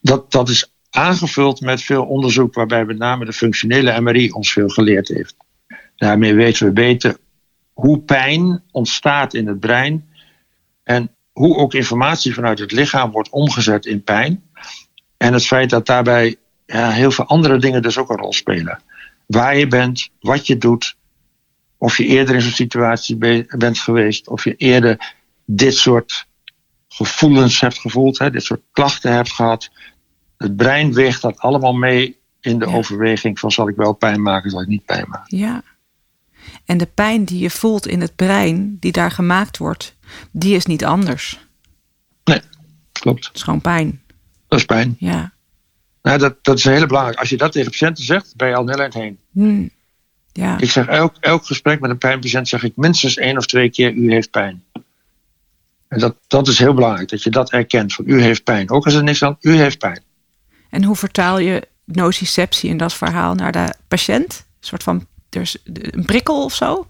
Dat, 0.00 0.32
dat 0.32 0.48
is 0.48 0.72
aangevuld 0.90 1.60
met 1.60 1.82
veel 1.82 2.04
onderzoek 2.04 2.54
waarbij 2.54 2.84
met 2.84 2.98
name 2.98 3.24
de 3.24 3.32
functionele 3.32 4.00
MRI 4.00 4.30
ons 4.30 4.52
veel 4.52 4.68
geleerd 4.68 5.08
heeft. 5.08 5.36
Daarmee 5.96 6.34
weten 6.34 6.66
we 6.66 6.72
beter 6.72 7.16
hoe 7.72 8.00
pijn 8.00 8.62
ontstaat 8.70 9.34
in 9.34 9.46
het 9.46 9.60
brein 9.60 10.08
en 10.84 11.10
hoe 11.32 11.56
ook 11.56 11.74
informatie 11.74 12.34
vanuit 12.34 12.58
het 12.58 12.72
lichaam 12.72 13.10
wordt 13.10 13.30
omgezet 13.30 13.86
in 13.86 14.02
pijn. 14.02 14.42
En 15.16 15.32
het 15.32 15.46
feit 15.46 15.70
dat 15.70 15.86
daarbij 15.86 16.36
ja, 16.66 16.90
heel 16.90 17.10
veel 17.10 17.24
andere 17.24 17.58
dingen 17.58 17.82
dus 17.82 17.98
ook 17.98 18.10
een 18.10 18.16
rol 18.16 18.32
spelen. 18.32 18.82
Waar 19.26 19.56
je 19.56 19.66
bent, 19.66 20.08
wat 20.20 20.46
je 20.46 20.58
doet, 20.58 20.96
of 21.78 21.96
je 21.96 22.04
eerder 22.04 22.34
in 22.34 22.40
zo'n 22.40 22.50
situatie 22.50 23.16
bent 23.56 23.78
geweest, 23.78 24.28
of 24.28 24.44
je 24.44 24.54
eerder 24.54 25.14
dit 25.44 25.76
soort 25.76 26.26
gevoelens 26.88 27.60
hebt 27.60 27.78
gevoeld, 27.78 28.18
hè, 28.18 28.30
dit 28.30 28.42
soort 28.42 28.62
klachten 28.72 29.12
hebt 29.12 29.32
gehad. 29.32 29.70
Het 30.38 30.56
brein 30.56 30.92
weegt 30.92 31.22
dat 31.22 31.38
allemaal 31.38 31.72
mee 31.72 32.16
in 32.40 32.58
de 32.58 32.66
overweging 32.66 33.38
van 33.38 33.50
zal 33.50 33.68
ik 33.68 33.76
wel 33.76 33.92
pijn 33.92 34.22
maken, 34.22 34.50
zal 34.50 34.60
ik 34.60 34.68
niet 34.68 34.84
pijn 34.84 35.08
maken. 35.08 35.36
Ja. 35.36 35.62
En 36.64 36.78
de 36.78 36.86
pijn 36.86 37.24
die 37.24 37.38
je 37.38 37.50
voelt 37.50 37.86
in 37.86 38.00
het 38.00 38.16
brein, 38.16 38.76
die 38.80 38.92
daar 38.92 39.10
gemaakt 39.10 39.56
wordt, 39.56 39.96
die 40.30 40.54
is 40.54 40.66
niet 40.66 40.84
anders. 40.84 41.46
Nee, 42.24 42.40
klopt. 42.92 43.26
Het 43.26 43.34
is 43.34 43.42
gewoon 43.42 43.60
pijn. 43.60 44.02
Dat 44.48 44.58
is 44.58 44.64
pijn. 44.64 44.96
Ja. 44.98 45.32
Nou, 46.02 46.18
dat, 46.18 46.44
dat 46.44 46.58
is 46.58 46.64
heel 46.64 46.86
belangrijk. 46.86 47.18
Als 47.18 47.28
je 47.28 47.36
dat 47.36 47.52
tegen 47.52 47.70
patiënten 47.70 48.04
zegt, 48.04 48.36
ben 48.36 48.48
je 48.48 48.54
al 48.54 48.68
heel 48.68 48.80
eind 48.80 48.94
heen. 48.94 49.18
Hmm. 49.32 49.70
Ja. 50.32 50.58
Ik 50.58 50.70
zeg 50.70 50.86
elk, 50.86 51.16
elk 51.20 51.46
gesprek 51.46 51.80
met 51.80 51.90
een 51.90 51.98
pijnpatiënt 51.98 52.48
zeg 52.48 52.62
ik 52.62 52.76
minstens 52.76 53.16
één 53.16 53.36
of 53.36 53.46
twee 53.46 53.70
keer 53.70 53.92
u 53.92 54.12
heeft 54.12 54.30
pijn. 54.30 54.64
En 55.88 55.98
dat, 55.98 56.16
dat 56.26 56.48
is 56.48 56.58
heel 56.58 56.74
belangrijk, 56.74 57.08
dat 57.08 57.22
je 57.22 57.30
dat 57.30 57.52
erkent 57.52 57.94
van 57.94 58.04
u 58.08 58.22
heeft 58.22 58.44
pijn. 58.44 58.70
Ook 58.70 58.84
als 58.84 58.94
er 58.94 59.02
niks 59.02 59.22
aan, 59.22 59.36
u 59.40 59.56
heeft 59.56 59.78
pijn. 59.78 60.02
En 60.70 60.84
hoe 60.84 60.96
vertaal 60.96 61.38
je 61.38 61.68
nociceptie 61.84 62.70
in 62.70 62.76
dat 62.76 62.94
verhaal 62.94 63.34
naar 63.34 63.52
de 63.52 63.74
patiënt? 63.88 64.46
Een 64.60 64.66
soort 64.66 64.82
van 64.82 65.06
dus 65.28 65.56
een 65.64 66.04
prikkel 66.04 66.44
of 66.44 66.54
zo? 66.54 66.86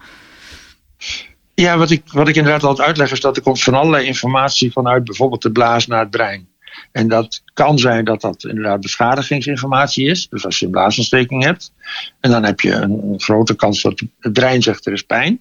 Ja, 1.54 1.78
wat 1.78 1.90
ik, 1.90 2.02
wat 2.12 2.28
ik 2.28 2.36
inderdaad 2.36 2.62
altijd 2.62 2.86
uitleg 2.88 3.12
is 3.12 3.20
dat 3.20 3.36
er 3.36 3.42
komt 3.42 3.62
van 3.62 3.74
allerlei 3.74 4.06
informatie 4.06 4.72
vanuit 4.72 5.04
bijvoorbeeld 5.04 5.42
de 5.42 5.52
blaas 5.52 5.86
naar 5.86 6.00
het 6.00 6.10
brein. 6.10 6.48
En 6.92 7.08
dat 7.08 7.42
kan 7.54 7.78
zijn 7.78 8.04
dat 8.04 8.20
dat 8.20 8.44
inderdaad 8.44 8.80
beschadigingsinformatie 8.80 10.06
is. 10.06 10.28
Dus 10.28 10.44
als 10.44 10.58
je 10.58 10.64
een 10.64 10.70
blaasontsteking 10.70 11.44
hebt. 11.44 11.72
En 12.20 12.30
dan 12.30 12.44
heb 12.44 12.60
je 12.60 12.72
een, 12.72 13.14
grote 13.16 13.56
kans 13.56 13.82
dat 13.82 14.02
het 14.20 14.32
brein 14.32 14.62
zegt 14.62 14.86
er 14.86 14.92
is 14.92 15.02
pijn. 15.02 15.40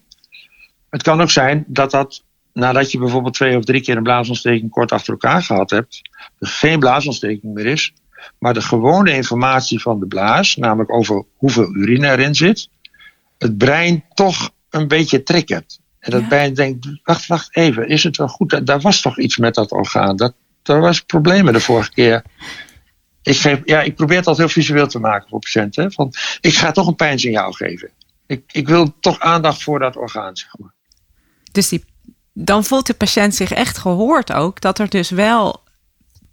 Het 0.89 1.03
kan 1.03 1.22
ook 1.22 1.32
zijn 1.32 1.63
dat 1.67 1.91
dat 1.91 2.24
nadat 2.53 2.91
je 2.91 2.98
bijvoorbeeld 2.98 3.34
twee 3.34 3.58
of 3.58 3.63
drie 3.63 3.82
keer 3.82 3.98
een 3.98 4.03
blaasontsteking 4.03 4.72
kort 4.72 4.91
achter 4.91 5.12
elkaar 5.12 5.44
gehad 5.44 5.70
hebt. 5.70 6.01
Er 6.39 6.48
geen 6.48 6.79
blaasontsteking 6.79 7.53
meer 7.53 7.65
is. 7.65 7.94
Maar 8.39 8.53
de 8.53 8.62
gewone 8.62 9.12
informatie 9.12 9.81
van 9.81 10.00
de 10.00 10.07
blaas, 10.07 10.55
namelijk 10.55 10.93
over 10.93 11.25
hoeveel 11.36 11.75
urine 11.75 12.12
erin 12.12 12.36
zit. 12.36 12.69
Het 13.38 13.57
brein 13.57 14.05
toch 14.13 14.51
een 14.69 14.88
beetje 14.88 15.24
triggert. 15.24 15.79
En 16.00 16.12
dat 16.12 16.27
brein 16.27 16.53
denkt, 16.53 16.88
wacht, 17.03 17.27
wacht 17.27 17.55
even, 17.55 17.88
is 17.88 18.03
het 18.03 18.17
wel 18.17 18.27
goed? 18.27 18.65
Daar 18.65 18.79
was 18.79 19.01
toch 19.01 19.19
iets 19.19 19.38
met 19.38 19.55
dat 19.55 19.71
orgaan? 19.71 20.15
Dat, 20.15 20.33
er 20.63 20.79
was 20.79 21.01
problemen 21.01 21.53
de 21.53 21.59
vorige 21.59 21.91
keer. 21.91 22.24
Ik, 23.21 23.38
geef, 23.38 23.62
ja, 23.65 23.81
ik 23.81 23.95
probeer 23.95 24.17
het 24.17 24.27
altijd 24.27 24.53
heel 24.53 24.63
visueel 24.63 24.88
te 24.88 25.00
maken 25.00 25.29
voor 25.29 25.39
patiënten. 25.39 25.91
Van, 25.91 26.13
ik 26.41 26.53
ga 26.53 26.71
toch 26.71 26.88
een 26.88 26.95
pijnsignaal 26.95 27.51
geven. 27.51 27.89
Ik, 28.25 28.43
ik 28.51 28.67
wil 28.67 29.00
toch 29.00 29.19
aandacht 29.19 29.63
voor 29.63 29.79
dat 29.79 29.95
orgaan, 29.95 30.38
zeg 30.38 30.57
maar. 30.57 30.74
Dus 31.51 31.69
die, 31.69 31.86
dan 32.33 32.63
voelt 32.63 32.88
de 32.88 32.93
patiënt 32.93 33.36
zich 33.36 33.51
echt 33.51 33.77
gehoord 33.77 34.33
ook. 34.33 34.62
Dat 34.62 34.79
er 34.79 34.89
dus 34.89 35.09
wel... 35.09 35.63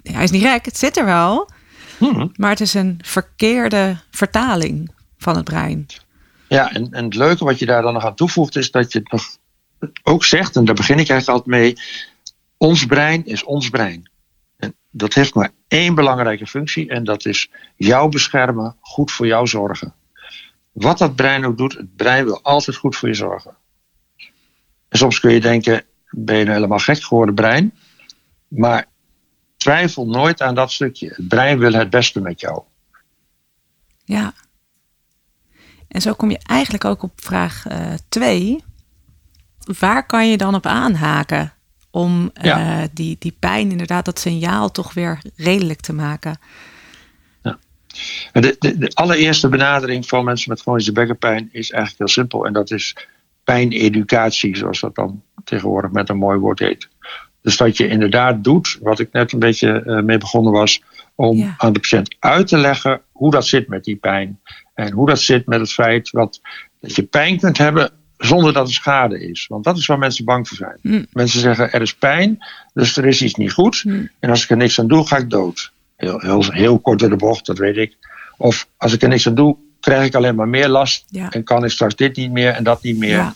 Hij 0.03 0.23
is 0.23 0.31
niet 0.31 0.43
gek, 0.43 0.65
het 0.65 0.79
zit 0.79 0.97
er 0.97 1.05
wel. 1.05 1.51
Hmm. 2.11 2.33
Maar 2.37 2.51
het 2.51 2.61
is 2.61 2.75
een 2.75 2.99
verkeerde 3.03 3.97
vertaling 4.11 4.91
van 5.19 5.37
het 5.37 5.45
brein. 5.45 5.87
Ja, 6.49 6.73
en, 6.73 6.93
en 6.93 7.05
het 7.05 7.15
leuke 7.15 7.45
wat 7.45 7.59
je 7.59 7.67
daar 7.67 7.83
dan 7.83 7.93
nog 7.93 8.05
aan 8.05 8.15
toevoegt... 8.15 8.57
is 8.57 8.71
dat 8.71 8.93
je 8.93 9.01
nog 9.05 9.25
ook 10.03 10.25
zegt, 10.25 10.57
en 10.57 10.65
daar 10.65 10.75
begin 10.75 10.99
ik 10.99 11.09
eigenlijk 11.09 11.29
altijd 11.29 11.61
mee... 11.61 11.75
ons 12.57 12.87
brein 12.87 13.27
is 13.27 13.45
ons 13.45 13.71
brein 13.71 14.09
dat 14.97 15.15
heeft 15.15 15.35
maar 15.35 15.51
één 15.69 15.95
belangrijke 15.95 16.47
functie 16.47 16.89
en 16.89 17.05
dat 17.05 17.25
is 17.25 17.51
jou 17.77 18.11
beschermen, 18.11 18.77
goed 18.81 19.13
voor 19.13 19.27
jou 19.27 19.47
zorgen. 19.47 19.95
Wat 20.73 20.99
dat 20.99 21.15
brein 21.15 21.45
ook 21.45 21.59
doet, 21.59 21.73
het 21.73 21.97
brein 21.97 22.25
wil 22.25 22.43
altijd 22.43 22.77
goed 22.77 22.97
voor 22.97 23.09
je 23.09 23.15
zorgen. 23.15 23.57
En 24.89 24.99
soms 24.99 25.21
kun 25.21 25.33
je 25.33 25.41
denken, 25.41 25.83
ben 26.11 26.37
je 26.37 26.43
nou 26.43 26.55
helemaal 26.55 26.79
gek 26.79 27.03
geworden 27.03 27.35
brein? 27.35 27.73
Maar 28.49 28.87
twijfel 29.65 30.07
nooit 30.07 30.43
aan 30.43 30.55
dat 30.55 30.73
stukje. 30.73 31.09
Het 31.09 31.29
brein 31.29 31.59
wil 31.59 31.73
het 31.73 31.91
beste 31.91 32.21
met 32.21 32.41
jou. 32.41 32.63
Ja. 34.05 34.33
En 35.89 36.01
zo 36.01 36.13
kom 36.13 36.31
je 36.31 36.39
eigenlijk 36.43 36.85
ook 36.85 37.03
op 37.03 37.13
vraag 37.17 37.65
2. 38.09 38.51
Uh, 38.51 38.61
Waar 39.79 40.07
kan 40.07 40.31
je 40.31 40.37
dan 40.37 40.55
op 40.55 40.67
aanhaken? 40.67 41.55
om 41.95 42.31
eh, 42.33 42.83
die, 42.93 43.17
die 43.19 43.37
pijn, 43.39 43.71
inderdaad, 43.71 44.05
dat 44.05 44.19
signaal 44.19 44.71
toch 44.71 44.95
weer 44.95 45.19
redelijk 45.37 45.81
te 45.81 45.93
maken. 45.93 46.39
Ja. 47.43 47.59
De, 48.33 48.57
de, 48.59 48.79
de, 48.79 48.91
allereerste 48.95 49.49
benadering 49.49 50.09
van 50.09 50.25
mensen 50.25 50.51
met 50.51 50.61
chronische 50.61 50.93
bekkenpijn 50.93 51.49
is 51.53 51.71
eigenlijk 51.71 51.99
heel 51.99 52.23
simpel. 52.23 52.47
En 52.47 52.53
dat 52.53 52.71
is 52.71 52.97
pijneducatie, 53.45 54.57
zoals 54.57 54.81
dat 54.81 54.95
dan 54.95 55.23
tegenwoordig 55.45 55.91
met 55.91 56.09
een 56.09 56.17
mooi 56.17 56.39
woord 56.39 56.59
heet. 56.59 56.89
Dus 57.45 57.57
dat 57.57 57.77
je 57.77 57.89
inderdaad 57.89 58.45
doet, 58.45 58.79
wat 58.81 58.99
ik 58.99 59.13
net 59.13 59.33
een 59.33 59.39
beetje 59.39 59.83
uh, 59.87 60.03
mee 60.03 60.19
begonnen 60.19 60.53
was, 60.53 60.83
om 61.15 61.55
aan 61.57 61.73
de 61.73 61.81
patiënt 61.81 62.17
uit 62.19 62.47
te 62.47 62.57
leggen 62.57 63.01
hoe 63.13 63.31
dat 63.31 63.47
zit 63.47 63.69
met 63.69 63.85
die 63.85 63.97
pijn. 63.97 64.41
En 64.75 64.93
hoe 64.93 65.07
dat 65.07 65.21
zit 65.21 65.47
met 65.47 65.61
het 65.61 65.73
feit 65.73 66.11
wat, 66.11 66.41
dat 66.81 66.95
je 66.95 67.03
pijn 67.03 67.39
kunt 67.39 67.59
hebben 67.59 67.91
zonder 68.19 68.53
dat 68.53 68.67
er 68.67 68.75
schade 68.75 69.29
is. 69.29 69.47
Want 69.47 69.65
dat 69.65 69.77
is 69.77 69.87
waar 69.87 69.99
mensen 69.99 70.25
bang 70.25 70.49
voor 70.49 70.57
zijn. 70.57 70.79
Mm. 70.83 71.07
Mensen 71.13 71.41
zeggen 71.41 71.73
er 71.73 71.83
is 71.83 71.95
pijn, 71.95 72.39
dus 72.75 72.97
er 72.97 73.07
is 73.07 73.23
iets 73.23 73.35
niet 73.35 73.53
goed. 73.53 73.85
Mm. 73.85 74.11
En 74.19 74.31
als 74.31 74.45
ik 74.45 74.51
er 74.51 74.57
niks 74.57 74.81
aan 74.81 74.89
doe, 74.89 75.07
ga 75.07 75.17
ik 75.17 75.31
dood. 75.31 75.73
Heel, 75.97 76.21
heel, 76.21 76.45
heel 76.51 76.79
kort 76.79 76.99
door 76.99 77.09
de 77.09 77.17
bocht, 77.17 77.47
dat 77.47 77.59
weet 77.59 77.77
ik. 77.77 77.97
Of 78.37 78.69
als 78.77 78.93
ik 78.93 79.03
er 79.03 79.09
niks 79.09 79.27
aan 79.27 79.35
doe, 79.35 79.57
krijg 79.81 80.07
ik 80.07 80.15
alleen 80.15 80.35
maar 80.35 80.49
meer 80.49 80.69
last. 80.69 81.05
En 81.31 81.45
kan 81.45 81.65
ik 81.65 81.71
straks 81.71 81.95
dit 81.95 82.17
niet 82.17 82.31
meer 82.31 82.51
en 82.51 82.65
dat 82.65 82.83
niet 82.83 82.99
meer. 82.99 83.11
Ja. 83.11 83.35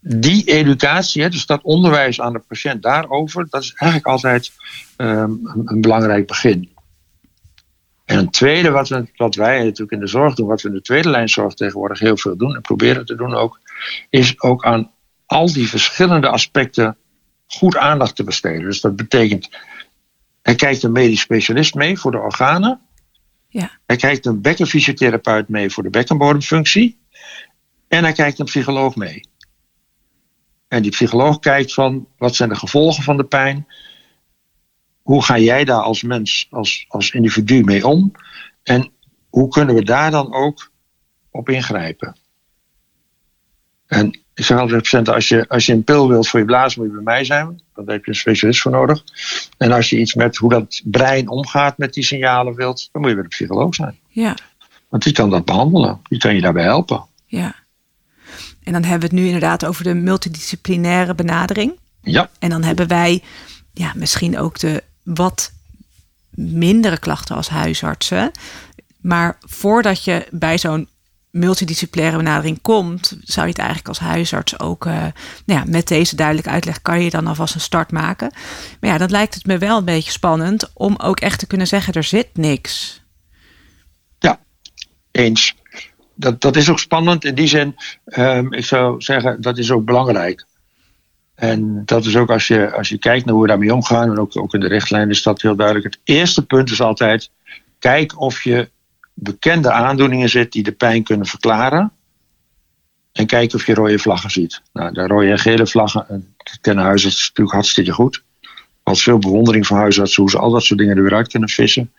Die 0.00 0.44
educatie, 0.44 1.30
dus 1.30 1.46
dat 1.46 1.62
onderwijs 1.62 2.20
aan 2.20 2.32
de 2.32 2.38
patiënt 2.38 2.82
daarover, 2.82 3.46
dat 3.50 3.62
is 3.62 3.72
eigenlijk 3.72 4.10
altijd 4.10 4.52
ehm, 4.96 5.32
een 5.64 5.80
belangrijk 5.80 6.26
begin. 6.26 6.72
En 8.04 8.18
een 8.18 8.30
tweede, 8.30 8.70
wat, 8.70 8.88
we, 8.88 9.06
wat 9.16 9.34
wij 9.34 9.58
natuurlijk 9.58 9.92
in 9.92 10.00
de 10.00 10.06
zorg 10.06 10.34
doen, 10.34 10.46
wat 10.46 10.62
we 10.62 10.68
in 10.68 10.74
de 10.74 10.80
tweede 10.80 11.10
lijn 11.10 11.28
zorg 11.28 11.54
tegenwoordig 11.54 11.98
heel 11.98 12.16
veel 12.16 12.36
doen 12.36 12.54
en 12.54 12.60
proberen 12.60 13.06
te 13.06 13.14
doen 13.14 13.34
ook, 13.34 13.60
is 14.10 14.40
ook 14.40 14.64
aan 14.64 14.90
al 15.26 15.52
die 15.52 15.68
verschillende 15.68 16.28
aspecten 16.28 16.96
goed 17.46 17.76
aandacht 17.76 18.16
te 18.16 18.24
besteden. 18.24 18.62
Dus 18.62 18.80
dat 18.80 18.96
betekent, 18.96 19.50
hij 20.42 20.54
kijkt 20.54 20.82
een 20.82 20.92
medisch 20.92 21.20
specialist 21.20 21.74
mee 21.74 21.98
voor 21.98 22.10
de 22.10 22.18
organen. 22.18 22.80
Ja. 23.48 23.70
Hij 23.86 23.96
kijkt 23.96 24.26
een 24.26 24.40
bekkenfysiotherapeut 24.40 25.48
mee 25.48 25.70
voor 25.70 25.82
de 25.82 25.90
bekkenbodemfunctie. 25.90 26.98
En 27.88 28.02
hij 28.02 28.12
kijkt 28.12 28.38
een 28.38 28.44
psycholoog 28.44 28.96
mee. 28.96 29.28
En 30.74 30.82
die 30.82 30.90
psycholoog 30.90 31.38
kijkt 31.38 31.74
van 31.74 32.06
wat 32.18 32.34
zijn 32.34 32.48
de 32.48 32.54
gevolgen 32.54 33.02
van 33.02 33.16
de 33.16 33.24
pijn 33.24 33.66
hoe 35.02 35.24
ga 35.24 35.38
jij 35.38 35.64
daar 35.64 35.82
als 35.82 36.02
mens, 36.02 36.46
als, 36.50 36.84
als 36.88 37.10
individu 37.10 37.64
mee 37.64 37.86
om? 37.86 38.12
En 38.62 38.90
hoe 39.30 39.48
kunnen 39.48 39.74
we 39.74 39.84
daar 39.84 40.10
dan 40.10 40.34
ook 40.34 40.70
op 41.30 41.48
ingrijpen? 41.48 42.16
En 43.86 44.18
Ik 44.34 44.44
zeg 44.44 44.58
altijd 44.58 44.82
patiënten, 44.82 45.14
als 45.14 45.28
je, 45.28 45.48
als 45.48 45.66
je 45.66 45.72
een 45.72 45.84
pil 45.84 46.08
wilt 46.08 46.28
voor 46.28 46.40
je 46.40 46.46
blaas, 46.46 46.76
moet 46.76 46.86
je 46.86 46.92
bij 46.92 47.02
mij 47.02 47.24
zijn. 47.24 47.62
Daar 47.74 47.84
heb 47.86 48.04
je 48.04 48.10
een 48.10 48.16
specialist 48.16 48.60
voor 48.60 48.72
nodig. 48.72 49.04
En 49.58 49.72
als 49.72 49.90
je 49.90 49.98
iets 49.98 50.14
met 50.14 50.36
hoe 50.36 50.50
dat 50.50 50.82
brein 50.84 51.28
omgaat 51.28 51.78
met 51.78 51.92
die 51.92 52.04
signalen 52.04 52.54
wilt, 52.54 52.88
dan 52.92 53.00
moet 53.00 53.10
je 53.10 53.16
bij 53.16 53.24
de 53.24 53.30
psycholoog 53.30 53.74
zijn. 53.74 53.98
Ja. 54.08 54.36
Want 54.88 55.02
die 55.02 55.12
kan 55.12 55.30
dat 55.30 55.44
behandelen. 55.44 56.00
Die 56.02 56.18
kan 56.18 56.34
je 56.34 56.40
daarbij 56.40 56.64
helpen. 56.64 57.04
Ja. 57.26 57.63
En 58.64 58.72
dan 58.72 58.82
hebben 58.82 59.08
we 59.08 59.14
het 59.14 59.24
nu 59.24 59.26
inderdaad 59.26 59.64
over 59.64 59.84
de 59.84 59.94
multidisciplinaire 59.94 61.14
benadering. 61.14 61.78
Ja. 62.00 62.30
En 62.38 62.50
dan 62.50 62.62
hebben 62.62 62.88
wij 62.88 63.22
ja, 63.72 63.92
misschien 63.96 64.38
ook 64.38 64.58
de 64.58 64.82
wat 65.02 65.52
mindere 66.30 66.98
klachten 66.98 67.36
als 67.36 67.48
huisartsen. 67.48 68.30
Maar 69.00 69.38
voordat 69.40 70.04
je 70.04 70.26
bij 70.30 70.58
zo'n 70.58 70.88
multidisciplinaire 71.30 72.16
benadering 72.16 72.58
komt, 72.62 73.16
zou 73.22 73.46
je 73.46 73.52
het 73.52 73.58
eigenlijk 73.58 73.88
als 73.88 73.98
huisarts 73.98 74.58
ook 74.58 74.86
uh, 74.86 74.92
nou 75.44 75.60
ja, 75.60 75.64
met 75.66 75.88
deze 75.88 76.16
duidelijke 76.16 76.50
uitleg 76.50 76.82
kan 76.82 77.02
je 77.02 77.10
dan 77.10 77.26
alvast 77.26 77.54
een 77.54 77.60
start 77.60 77.92
maken. 77.92 78.32
Maar 78.80 78.90
ja, 78.90 78.98
dan 78.98 79.10
lijkt 79.10 79.34
het 79.34 79.46
me 79.46 79.58
wel 79.58 79.78
een 79.78 79.84
beetje 79.84 80.10
spannend 80.10 80.70
om 80.74 80.96
ook 80.96 81.20
echt 81.20 81.38
te 81.38 81.46
kunnen 81.46 81.66
zeggen: 81.66 81.92
er 81.92 82.04
zit 82.04 82.28
niks. 82.36 83.02
Ja, 84.18 84.40
eens. 85.10 85.54
Dat, 86.14 86.40
dat 86.40 86.56
is 86.56 86.70
ook 86.70 86.78
spannend 86.78 87.24
in 87.24 87.34
die 87.34 87.46
zin. 87.46 87.76
Um, 88.04 88.52
ik 88.52 88.64
zou 88.64 89.02
zeggen, 89.02 89.40
dat 89.40 89.58
is 89.58 89.70
ook 89.70 89.84
belangrijk. 89.84 90.46
En 91.34 91.82
dat 91.84 92.04
is 92.04 92.16
ook 92.16 92.30
als 92.30 92.46
je, 92.46 92.72
als 92.72 92.88
je 92.88 92.98
kijkt 92.98 93.24
naar 93.24 93.34
hoe 93.34 93.42
we 93.42 93.48
daarmee 93.48 93.74
omgaan, 93.74 94.10
en 94.10 94.18
ook, 94.18 94.36
ook 94.36 94.54
in 94.54 94.60
de 94.60 94.68
richtlijn 94.68 95.10
is 95.10 95.22
dat 95.22 95.42
heel 95.42 95.56
duidelijk. 95.56 95.86
Het 95.86 95.98
eerste 96.04 96.46
punt 96.46 96.70
is 96.70 96.80
altijd: 96.80 97.30
kijk 97.78 98.20
of 98.20 98.42
je 98.42 98.70
bekende 99.14 99.70
aandoeningen 99.70 100.28
zit 100.28 100.52
die 100.52 100.62
de 100.62 100.72
pijn 100.72 101.02
kunnen 101.02 101.26
verklaren. 101.26 101.92
En 103.12 103.26
kijk 103.26 103.54
of 103.54 103.66
je 103.66 103.74
rode 103.74 103.98
vlaggen 103.98 104.30
ziet. 104.30 104.62
Nou, 104.72 104.92
de 104.92 105.06
rode 105.06 105.30
en 105.30 105.38
gele 105.38 105.66
vlaggen, 105.66 106.06
dat 106.36 106.58
kennen 106.60 106.84
huisartsen 106.84 107.26
natuurlijk 107.28 107.56
hartstikke 107.56 107.92
goed. 107.92 108.22
Als 108.82 109.02
veel 109.02 109.18
bewondering 109.18 109.66
voor 109.66 109.76
huisartsen 109.76 110.22
hoe 110.22 110.30
ze 110.30 110.38
al 110.38 110.50
dat 110.50 110.62
soort 110.62 110.78
dingen 110.78 110.96
er 110.96 111.02
weer 111.02 111.14
uit 111.14 111.28
kunnen 111.28 111.48
vissen. 111.48 111.92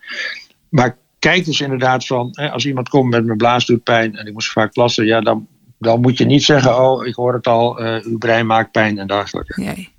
Maar 0.69 0.98
kijk 1.29 1.46
dus 1.46 1.62
inderdaad 1.62 2.05
van, 2.05 2.32
als 2.32 2.65
iemand 2.65 2.89
komt 2.89 3.10
met 3.10 3.25
mijn 3.25 3.38
blaas 3.38 3.65
doet 3.65 3.84
pijn 3.84 4.15
en 4.15 4.25
ik 4.25 4.34
moest 4.34 4.51
vaak 4.51 4.74
plassen, 4.74 5.05
ja, 5.05 5.22
dan, 5.22 5.48
dan 5.79 6.01
moet 6.01 6.17
je 6.17 6.25
niet 6.25 6.44
zeggen, 6.44 6.82
oh, 6.82 7.05
ik 7.05 7.15
hoor 7.15 7.34
het 7.34 7.48
al, 7.48 7.82
uh, 7.82 8.03
uw 8.03 8.17
brein 8.17 8.46
maakt 8.46 8.72
pijn 8.72 9.00
en 9.00 9.08
dergelijke. 9.08 9.62
Nee. 9.62 9.94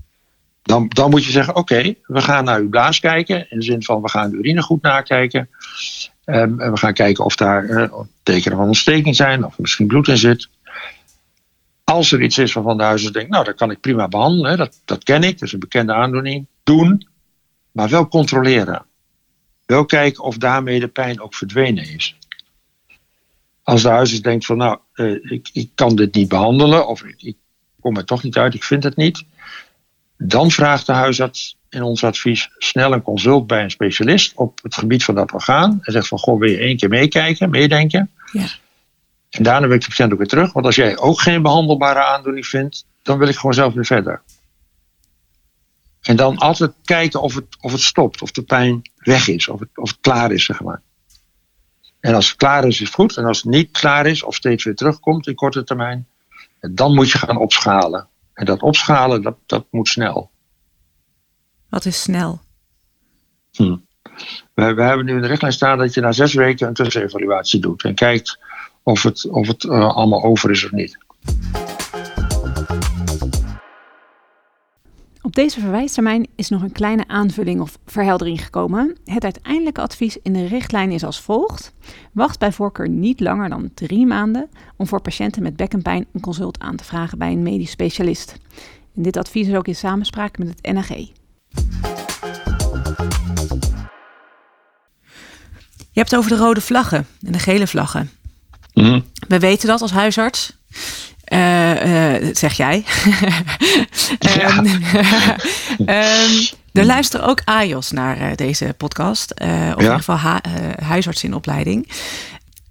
Dan, 0.63 0.89
dan 0.89 1.11
moet 1.11 1.25
je 1.25 1.31
zeggen, 1.31 1.57
oké, 1.57 1.95
we 2.03 2.21
gaan 2.21 2.45
naar 2.45 2.61
uw 2.61 2.69
blaas 2.69 3.01
kijken. 3.01 3.51
In 3.51 3.59
de 3.59 3.65
zin 3.65 3.83
van, 3.83 4.03
we 4.03 4.09
gaan 4.09 4.31
de 4.31 4.37
urine 4.37 4.63
goed 4.63 4.83
nakijken. 4.83 5.49
Um, 6.25 6.61
en 6.61 6.71
we 6.73 6.77
gaan 6.77 6.93
kijken 6.93 7.25
of 7.25 7.37
daar 7.37 7.65
uh, 7.65 7.93
tekenen 8.23 8.59
van 8.59 8.67
ontsteking 8.67 9.17
zijn, 9.17 9.45
of 9.45 9.55
er 9.55 9.61
misschien 9.61 9.87
bloed 9.87 10.09
in 10.09 10.19
zit. 10.19 10.49
Als 11.85 12.13
er 12.13 12.23
iets 12.23 12.39
is 12.39 12.53
waarvan 12.53 12.77
de 12.77 12.83
huisarts 12.83 13.15
denkt, 13.15 13.31
nou, 13.31 13.45
dat 13.45 13.55
kan 13.55 13.71
ik 13.71 13.81
prima 13.81 14.09
behandelen, 14.09 14.51
hè, 14.51 14.57
dat, 14.57 14.81
dat 14.85 15.05
ken 15.05 15.23
ik, 15.23 15.33
dat 15.33 15.43
is 15.43 15.53
een 15.53 15.59
bekende 15.59 15.95
aandoening, 15.95 16.47
doen, 16.63 17.09
maar 17.73 17.89
wel 17.89 18.09
controleren. 18.09 18.87
Wel 19.67 19.85
kijken 19.85 20.25
of 20.25 20.37
daarmee 20.37 20.81
de 20.81 20.89
pijn 20.89 21.21
ook 21.21 21.35
verdwenen 21.35 21.89
is. 21.89 22.17
Als 23.63 23.83
de 23.83 23.89
huisarts 23.89 24.23
denkt 24.23 24.47
van, 24.47 24.57
nou, 24.57 24.79
uh, 24.95 25.33
ik, 25.33 25.49
ik 25.53 25.71
kan 25.75 25.97
dit 25.97 26.15
niet 26.15 26.29
behandelen, 26.29 26.89
of 26.89 27.05
ik, 27.05 27.23
ik 27.23 27.37
kom 27.81 27.97
er 27.97 28.05
toch 28.05 28.23
niet 28.23 28.37
uit, 28.37 28.55
ik 28.55 28.65
vind 28.65 28.83
het 28.83 28.97
niet, 28.97 29.25
dan 30.19 30.51
vraagt 30.51 30.87
de 30.87 30.93
huisarts 30.93 31.57
in 31.71 31.83
ons 31.83 32.05
advies 32.05 32.51
snel 32.59 32.93
een 32.93 33.03
consult 33.03 33.47
bij 33.47 33.63
een 33.63 33.71
specialist 33.71 34.33
op 34.35 34.59
het 34.63 34.75
gebied 34.75 35.05
van 35.05 35.15
dat 35.15 35.33
orgaan. 35.33 35.79
En 35.83 35.93
zegt 35.93 36.09
van, 36.09 36.19
goh, 36.19 36.39
wil 36.39 36.51
je 36.51 36.59
één 36.59 36.77
keer 36.77 36.89
meekijken, 36.89 37.51
meedenken? 37.51 38.11
Ja. 38.33 38.47
En 39.31 39.43
daarna 39.43 39.67
wil 39.67 39.77
ik 39.77 39.83
de 39.83 39.89
patiënt 39.89 40.13
ook 40.13 40.19
weer 40.19 40.27
terug. 40.27 40.53
Want 40.53 40.67
als 40.67 40.75
jij 40.75 40.99
ook 40.99 41.21
geen 41.21 41.43
behandelbare 41.43 42.05
aandoening 42.05 42.47
vindt, 42.47 42.87
dan 43.03 43.19
wil 43.19 43.29
ik 43.29 43.37
gewoon 43.37 43.55
zelf 43.55 43.75
weer 43.75 43.85
verder. 43.85 44.23
En 46.07 46.17
dan 46.17 46.37
altijd 46.37 46.73
kijken 46.85 47.23
of 47.23 47.35
het, 47.35 47.57
of 47.61 47.73
het 47.73 47.81
stopt, 47.81 48.23
of 48.23 48.31
de 48.31 48.43
pijn 48.43 48.83
weg 48.97 49.29
is, 49.29 49.49
of 49.49 49.61
het, 49.61 49.69
of 49.75 49.91
het 49.91 50.01
klaar 50.01 50.33
is, 50.33 50.45
zeg 50.45 50.63
maar. 50.63 50.83
En 52.01 52.15
als 52.15 52.29
het 52.29 52.37
klaar 52.37 52.65
is, 52.65 52.81
is 52.81 52.87
het 52.87 52.95
goed. 52.95 53.17
En 53.17 53.25
als 53.25 53.43
het 53.43 53.47
niet 53.47 53.71
klaar 53.71 54.07
is, 54.07 54.23
of 54.23 54.35
steeds 54.35 54.65
weer 54.65 54.75
terugkomt 54.75 55.27
in 55.27 55.35
korte 55.35 55.65
termijn, 55.65 56.07
dan 56.61 56.95
moet 56.95 57.11
je 57.11 57.19
gaan 57.19 57.37
opschalen. 57.37 58.09
En 58.35 58.45
dat 58.45 58.63
opschalen, 58.63 59.23
dat, 59.23 59.37
dat 59.47 59.67
moet 59.71 59.89
snel. 59.89 60.31
Wat 61.69 61.85
is 61.85 62.03
snel? 62.03 62.41
Hm. 63.53 63.77
We, 64.55 64.75
we, 64.75 64.83
hebben 64.83 65.07
nu 65.07 65.15
in 65.15 65.21
de 65.21 65.27
richtlijn 65.27 65.53
staan 65.53 65.79
dat 65.79 65.95
je 65.95 66.01
na 66.01 66.13
zes 66.13 66.35
weken 66.35 66.69
een 66.69 66.75
tussenevaluatie 66.75 67.61
doet. 67.61 67.85
En 67.85 67.95
kijkt 67.95 68.39
of 68.83 69.03
het, 69.03 69.29
of 69.31 69.47
het 69.47 69.65
uh, 69.65 69.95
allemaal 69.95 70.23
over 70.23 70.51
is 70.51 70.65
of 70.65 70.71
niet. 70.71 70.99
Deze 75.37 75.61
verwijstermijn 75.61 76.27
is 76.37 76.49
nog 76.49 76.63
een 76.63 76.73
kleine 76.73 77.09
aanvulling 77.09 77.61
of 77.61 77.79
verheldering 77.87 78.45
gekomen. 78.45 78.97
Het 79.05 79.25
uiteindelijke 79.25 79.81
advies 79.81 80.19
in 80.23 80.33
de 80.33 80.47
richtlijn 80.47 80.91
is 80.91 81.05
als 81.05 81.21
volgt. 81.21 81.73
Wacht 82.13 82.39
bij 82.39 82.53
voorkeur 82.53 82.89
niet 82.89 83.21
langer 83.21 83.49
dan 83.49 83.71
drie 83.75 84.07
maanden 84.07 84.49
om 84.77 84.87
voor 84.87 85.01
patiënten 85.01 85.43
met 85.43 85.57
bekkenpijn 85.57 86.07
een 86.13 86.21
consult 86.21 86.59
aan 86.59 86.77
te 86.77 86.85
vragen 86.85 87.19
bij 87.19 87.33
een 87.33 87.43
medisch 87.43 87.71
specialist. 87.71 88.37
En 88.97 89.03
dit 89.03 89.17
advies 89.17 89.49
is 89.49 89.55
ook 89.55 89.69
in 89.69 89.77
samenspraak 89.77 90.39
met 90.39 90.49
het 90.49 90.73
NAG. 90.73 90.89
Je 90.89 91.13
hebt 96.03 96.11
het 96.11 96.17
over 96.17 96.31
de 96.31 96.37
rode 96.37 96.61
vlaggen 96.61 97.07
en 97.27 97.33
de 97.33 97.39
gele 97.39 97.67
vlaggen. 97.67 98.11
Mm. 98.73 99.05
We 99.29 99.39
weten 99.39 99.69
dat 99.69 99.83
als 99.83 99.93
huisarts. 99.93 100.57
Uh, 101.33 102.23
uh, 102.23 102.35
zeg 102.35 102.53
jij. 102.53 102.85
Ja. 104.19 104.59
um, 104.59 104.67
er 106.73 106.85
luisteren 106.85 107.27
ook 107.27 107.43
AJOS 107.45 107.91
naar 107.91 108.21
uh, 108.21 108.35
deze 108.35 108.75
podcast. 108.77 109.35
of 109.35 109.47
ja. 109.47 109.73
in 109.73 109.79
ieder 109.79 109.97
geval 109.97 110.17
ha- 110.17 110.41
huisarts 110.83 111.25
in 111.25 111.35
opleiding. 111.35 111.91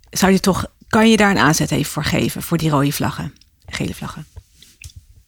Zou 0.09 0.31
je 0.31 0.39
toch, 0.39 0.65
kan 0.87 1.09
je 1.09 1.17
daar 1.17 1.31
een 1.31 1.37
aanzet 1.37 1.71
even 1.71 1.91
voor 1.91 2.03
geven? 2.03 2.41
Voor 2.41 2.57
die 2.57 2.69
rode 2.69 2.91
vlaggen, 2.91 3.33
gele 3.65 3.93
vlaggen? 3.93 4.25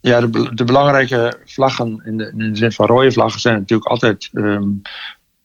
Ja, 0.02 0.22
de, 0.22 0.54
de 0.54 0.64
belangrijke 0.64 1.40
vlaggen 1.46 2.02
in 2.06 2.18
de, 2.18 2.32
in 2.38 2.38
de, 2.38 2.56
zin 2.56 2.72
van 2.72 2.86
rode 2.86 3.12
vlaggen 3.12 3.42
zijn 3.42 3.56
natuurlijk 3.56 3.90
altijd 3.90 4.30
um, 4.34 4.82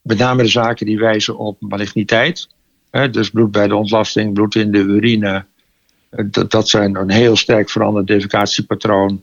met 0.02 0.18
name 0.18 0.42
de 0.42 0.48
zaken 0.48 0.86
die 0.86 0.98
wijzen 0.98 1.38
op 1.38 1.60
maligniteit. 1.60 2.48
Hè, 2.90 3.10
dus 3.10 3.30
bloed 3.30 3.50
bij 3.50 3.68
de 3.68 3.76
ontlasting, 3.76 4.34
bloed 4.34 4.54
in 4.54 4.72
de 4.72 4.78
urine. 4.78 5.44
Dat, 6.16 6.50
dat 6.50 6.68
zijn 6.68 6.96
een 6.96 7.10
heel 7.10 7.36
sterk 7.36 7.70
veranderd 7.70 8.06
defecatiepatroon. 8.06 9.22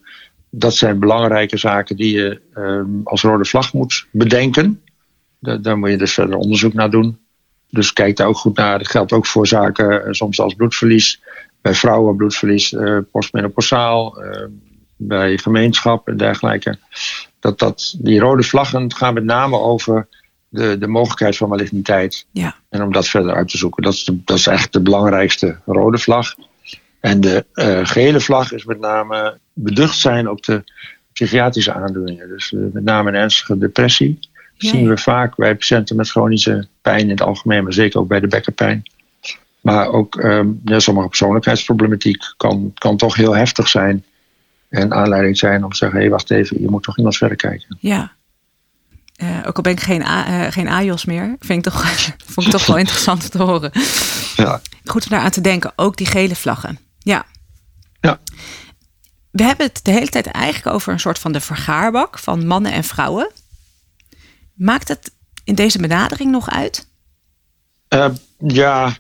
Dat 0.50 0.76
zijn 0.76 1.00
belangrijke 1.00 1.58
zaken 1.58 1.96
die 1.96 2.14
je 2.14 2.42
um, 2.56 3.02
als 3.04 3.22
rode 3.22 3.46
vlag 3.46 3.74
moet 3.74 4.08
bedenken. 4.12 4.82
Da, 5.40 5.58
daar 5.58 5.78
moet 5.78 5.90
je 5.90 5.98
dus 5.98 6.14
verder 6.14 6.36
onderzoek 6.36 6.74
naar 6.74 6.90
doen. 6.90 7.20
Dus 7.70 7.94
kijk 7.94 8.16
daar 8.16 8.28
ook 8.28 8.38
goed 8.38 8.58
naar. 8.58 8.78
Dat 8.78 8.88
geldt 8.88 9.12
ook 9.12 9.26
voor 9.26 9.48
zaken 9.48 9.92
uh, 9.92 10.12
soms 10.12 10.40
als 10.40 10.54
bloedverlies. 10.54 11.22
Bij 11.62 11.76
vrouwen 11.76 12.16
bloedverlies, 12.16 12.72
uh, 12.72 12.98
postmenopausaal. 13.12 14.24
Uh, 14.24 14.46
bij 15.02 15.38
gemeenschap 15.38 16.08
en 16.08 16.18
dergelijke. 16.18 16.78
Dat, 17.40 17.60
dat, 17.60 17.96
die 18.00 18.20
rode 18.20 18.44
vlaggen 18.44 18.94
gaan 18.94 19.14
met 19.14 19.24
name 19.24 19.60
over 19.60 20.08
de, 20.50 20.78
de 20.78 20.88
mogelijkheid 20.88 21.38
van 21.38 21.50
maligniteit. 21.50 22.26
Ja. 22.32 22.56
En 22.70 22.84
om 22.84 22.92
dat 22.92 23.08
verder 23.08 23.34
uit 23.34 23.50
te 23.50 23.58
zoeken. 23.58 23.84
Dat 23.84 23.94
is, 23.94 24.04
de, 24.04 24.24
dat 24.24 24.38
is 24.38 24.48
echt 24.48 24.74
de 24.74 24.82
belangrijkste 24.82 25.60
rode 25.66 25.98
vlag. 25.98 26.36
En 27.00 27.22
de 27.22 27.46
uh, 27.54 27.80
gele 27.84 28.20
vlag 28.20 28.52
is 28.52 28.66
met 28.66 28.80
name 28.80 29.38
beducht 29.54 29.98
zijn 29.98 30.30
op 30.30 30.44
de 30.44 30.64
psychiatrische 31.14 31.74
aandoeningen. 31.74 32.28
Dus 32.28 32.52
uh, 32.52 32.74
met 32.74 32.84
name 32.84 33.10
een 33.10 33.16
ernstige 33.16 33.58
depressie. 33.58 34.20
Ja. 34.56 34.70
zien 34.70 34.88
we 34.88 34.98
vaak 34.98 35.36
bij 35.36 35.56
patiënten 35.56 35.96
met 35.96 36.10
chronische 36.10 36.68
pijn 36.82 37.00
in 37.00 37.10
het 37.10 37.22
algemeen, 37.22 37.64
maar 37.64 37.74
zeker 37.74 38.00
ook 38.00 38.08
bij 38.08 38.20
de 38.20 38.28
bekkenpijn. 38.28 38.84
Maar 39.62 39.88
ook 39.88 40.16
um, 40.16 40.62
ja, 40.66 40.80
sommige 40.80 41.08
persoonlijkheidsproblematiek 41.08 42.34
kan, 42.38 42.72
kan 42.74 42.98
toch 42.98 43.16
heel 43.16 43.36
heftig 43.36 43.68
zijn. 43.68 44.04
En 44.70 44.94
aanleiding 44.94 45.38
zijn 45.38 45.64
om 45.64 45.70
te 45.70 45.78
zeggen: 45.78 45.98
hé, 45.98 46.04
hey, 46.04 46.14
wacht 46.14 46.32
even, 46.32 46.62
je 46.62 46.70
moet 46.70 46.84
toch 46.84 46.98
iemand 46.98 47.18
verder 47.18 47.38
kijken. 47.38 47.78
Ja. 47.80 48.12
Uh, 49.18 49.38
ook 49.46 49.56
al 49.56 49.64
ben 49.64 49.72
ik 49.72 49.80
geen, 49.80 50.02
uh, 50.02 50.46
geen 50.50 50.68
AJOS 50.68 51.06
meer, 51.06 51.36
vind 51.40 51.66
ik 51.66 51.74
toch, 51.74 51.92
vond 52.34 52.48
ik 52.48 52.54
toch 52.54 52.66
wel 52.66 52.78
interessant 52.86 53.32
te 53.32 53.38
horen. 53.38 53.72
Ja. 54.36 54.62
Goed 54.86 55.04
om 55.04 55.10
daar 55.10 55.20
aan 55.20 55.30
te 55.30 55.42
denken, 55.42 55.72
ook 55.76 55.98
die 55.98 56.08
gele 56.08 56.36
vlaggen. 56.36 56.89
Ja. 57.10 57.26
ja. 58.02 58.20
We 59.32 59.44
hebben 59.44 59.66
het 59.66 59.80
de 59.84 59.92
hele 59.92 60.10
tijd 60.10 60.26
eigenlijk 60.26 60.76
over 60.76 60.94
een 60.94 61.00
soort 61.00 61.20
van 61.20 61.32
de 61.32 61.42
vergaarbak 61.42 62.20
van 62.20 62.48
mannen 62.48 62.72
en 62.72 62.84
vrouwen. 62.84 63.32
Maakt 64.54 64.88
het 64.88 65.12
in 65.44 65.56
deze 65.56 65.80
benadering 65.80 66.32
nog 66.32 66.50
uit? 66.50 66.88
Uh, 67.94 68.10
ja, 68.38 68.98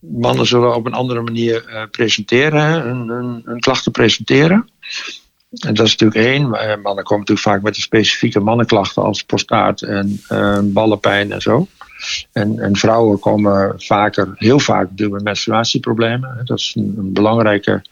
mannen 0.00 0.46
zullen 0.46 0.74
op 0.74 0.86
een 0.86 0.94
andere 0.94 1.22
manier 1.22 1.68
uh, 1.68 1.82
presenteren, 1.90 2.82
hun, 2.82 3.08
hun, 3.08 3.42
hun, 3.44 3.60
klachten 3.60 3.92
presenteren. 3.92 4.70
En 5.50 5.74
dat 5.74 5.86
is 5.86 5.96
natuurlijk 5.96 6.26
één. 6.26 6.48
Mannen 6.50 7.04
komen 7.04 7.18
natuurlijk 7.18 7.40
vaak 7.40 7.62
met 7.62 7.74
de 7.74 7.80
specifieke 7.80 8.40
mannenklachten 8.40 9.02
als 9.02 9.22
prostaat 9.22 9.82
en 9.82 10.22
uh, 10.28 10.58
ballenpijn 10.62 11.32
en 11.32 11.40
zo. 11.40 11.68
En, 12.32 12.58
en, 12.58 12.76
vrouwen 12.76 13.18
komen 13.18 13.74
vaker, 13.76 14.32
heel 14.34 14.58
vaak 14.58 14.88
met 14.96 15.22
menstruatieproblemen. 15.22 16.40
Dat 16.44 16.58
is 16.58 16.74
een, 16.76 16.94
een 16.98 17.12
belangrijke 17.12 17.82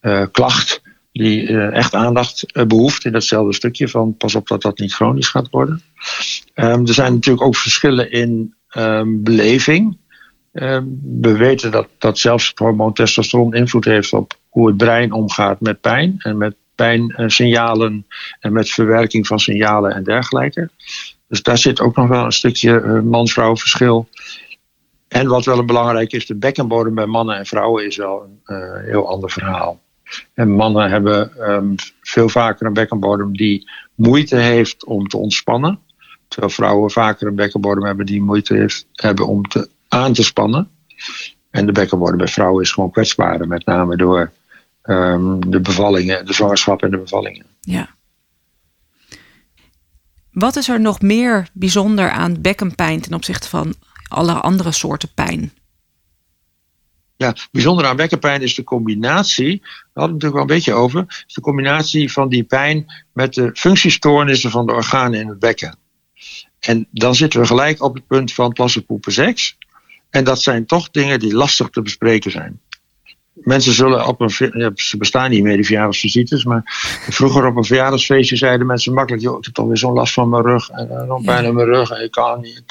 uh, 0.00 0.24
klacht 0.32 0.82
die 1.12 1.48
uh, 1.48 1.74
echt 1.74 1.94
aandacht 1.94 2.44
uh, 2.52 2.64
behoeft 2.64 3.04
in 3.04 3.12
datzelfde 3.12 3.54
stukje 3.54 3.88
van 3.88 4.16
pas 4.16 4.34
op 4.34 4.48
dat 4.48 4.62
dat 4.62 4.78
niet 4.78 4.94
chronisch 4.94 5.28
gaat 5.28 5.50
worden. 5.50 5.82
Um, 6.54 6.86
er 6.86 6.94
zijn 6.94 7.12
natuurlijk 7.12 7.46
ook 7.46 7.56
verschillen 7.56 8.10
in 8.10 8.54
um, 8.76 9.22
beleving. 9.22 9.98
Um, 10.52 11.00
we 11.20 11.36
weten 11.36 11.70
dat, 11.70 11.88
dat 11.98 12.18
zelfs 12.18 12.52
hormoon 12.54 12.92
testosteron 12.92 13.54
invloed 13.54 13.84
heeft 13.84 14.12
op 14.12 14.38
hoe 14.48 14.66
het 14.66 14.76
brein 14.76 15.12
omgaat 15.12 15.60
met 15.60 15.80
pijn 15.80 16.14
en 16.18 16.36
met 16.36 16.54
pijnsignalen 16.74 18.06
en 18.40 18.52
met 18.52 18.70
verwerking 18.70 19.26
van 19.26 19.38
signalen 19.38 19.94
en 19.94 20.04
dergelijke. 20.04 20.70
Dus 21.28 21.42
daar 21.42 21.58
zit 21.58 21.80
ook 21.80 21.96
nog 21.96 22.08
wel 22.08 22.24
een 22.24 22.32
stukje 22.32 22.80
uh, 22.80 23.00
man-vrouw 23.00 23.56
verschil. 23.56 24.08
En 25.08 25.28
wat 25.28 25.44
wel 25.44 25.64
belangrijk 25.64 26.12
is, 26.12 26.26
de 26.26 26.34
bekkenbodem 26.34 26.94
bij 26.94 27.06
mannen 27.06 27.36
en 27.36 27.46
vrouwen 27.46 27.86
is 27.86 27.96
wel 27.96 28.22
een 28.22 28.56
uh, 28.56 28.84
heel 28.84 29.08
ander 29.08 29.30
verhaal. 29.30 29.80
En 30.34 30.50
mannen 30.50 30.90
hebben 30.90 31.50
um, 31.50 31.74
veel 32.00 32.28
vaker 32.28 32.66
een 32.66 32.72
bekkenbodem 32.72 33.36
die 33.36 33.70
moeite 33.94 34.36
heeft 34.36 34.84
om 34.84 35.08
te 35.08 35.16
ontspannen. 35.16 35.78
Terwijl 36.28 36.52
vrouwen 36.52 36.90
vaker 36.90 37.26
een 37.26 37.34
bekkenbodem 37.34 37.84
hebben 37.84 38.06
die 38.06 38.22
moeite 38.22 38.54
heeft, 38.54 38.86
hebben 38.92 39.26
om 39.26 39.48
te, 39.48 39.68
aan 39.88 40.12
te 40.12 40.22
spannen. 40.22 40.70
En 41.50 41.66
de 41.66 41.72
bekkenbodem 41.72 42.16
bij 42.16 42.28
vrouwen 42.28 42.62
is 42.62 42.72
gewoon 42.72 42.90
kwetsbaarder, 42.90 43.48
met 43.48 43.66
name 43.66 43.96
door 43.96 44.32
um, 44.84 45.50
de 45.50 45.60
bevallingen, 45.60 46.26
de 46.26 46.32
zwangerschap 46.32 46.82
en 46.82 46.90
de 46.90 46.98
bevallingen. 46.98 47.46
Ja. 47.60 47.88
Wat 50.34 50.56
is 50.56 50.68
er 50.68 50.80
nog 50.80 51.00
meer 51.00 51.48
bijzonder 51.52 52.10
aan 52.10 52.40
bekkenpijn 52.40 53.00
ten 53.00 53.14
opzichte 53.14 53.48
van 53.48 53.74
alle 54.08 54.32
andere 54.32 54.72
soorten 54.72 55.08
pijn? 55.14 55.52
Ja, 57.16 57.36
bijzonder 57.52 57.86
aan 57.86 57.96
bekkenpijn 57.96 58.42
is 58.42 58.54
de 58.54 58.64
combinatie, 58.64 59.60
we 59.60 60.00
hadden 60.00 60.14
het 60.14 60.22
natuurlijk 60.22 60.32
wel 60.32 60.40
een 60.42 60.46
beetje 60.46 60.72
over, 60.72 61.24
is 61.26 61.34
de 61.34 61.40
combinatie 61.40 62.12
van 62.12 62.28
die 62.28 62.44
pijn 62.44 62.86
met 63.12 63.34
de 63.34 63.50
functiestoornissen 63.54 64.50
van 64.50 64.66
de 64.66 64.72
organen 64.72 65.20
in 65.20 65.28
het 65.28 65.38
bekken. 65.38 65.76
En 66.60 66.86
dan 66.90 67.14
zitten 67.14 67.40
we 67.40 67.46
gelijk 67.46 67.82
op 67.82 67.94
het 67.94 68.06
punt 68.06 68.32
van 68.32 68.52
plassen, 68.52 68.86
poepen, 68.86 69.12
seks. 69.12 69.58
En 70.10 70.24
dat 70.24 70.42
zijn 70.42 70.66
toch 70.66 70.90
dingen 70.90 71.18
die 71.18 71.34
lastig 71.34 71.68
te 71.68 71.82
bespreken 71.82 72.30
zijn. 72.30 72.60
Mensen 73.34 73.72
zullen 73.72 74.06
op 74.06 74.20
een. 74.20 74.50
Ja, 74.52 74.70
ze 74.74 74.96
bestaan 74.96 75.30
niet 75.30 75.42
meer, 75.42 75.56
die 75.56 75.64
verjaardagsvisites. 75.64 76.44
Maar 76.44 76.62
vroeger 77.08 77.46
op 77.46 77.56
een 77.56 77.64
verjaardagsfeestje 77.64 78.36
zeiden 78.36 78.66
mensen 78.66 78.94
makkelijk: 78.94 79.22
joh, 79.22 79.38
ik 79.38 79.44
heb 79.44 79.54
toch 79.54 79.66
weer 79.66 79.76
zo'n 79.76 79.92
last 79.92 80.12
van 80.12 80.28
mijn 80.28 80.42
rug. 80.42 80.68
En 80.70 80.88
dan 80.88 81.20
uh, 81.20 81.26
pijn 81.26 81.44
in 81.44 81.54
mijn 81.54 81.66
rug 81.66 81.90
en 81.90 82.02
ik 82.02 82.10
kan 82.10 82.40
niet. 82.40 82.62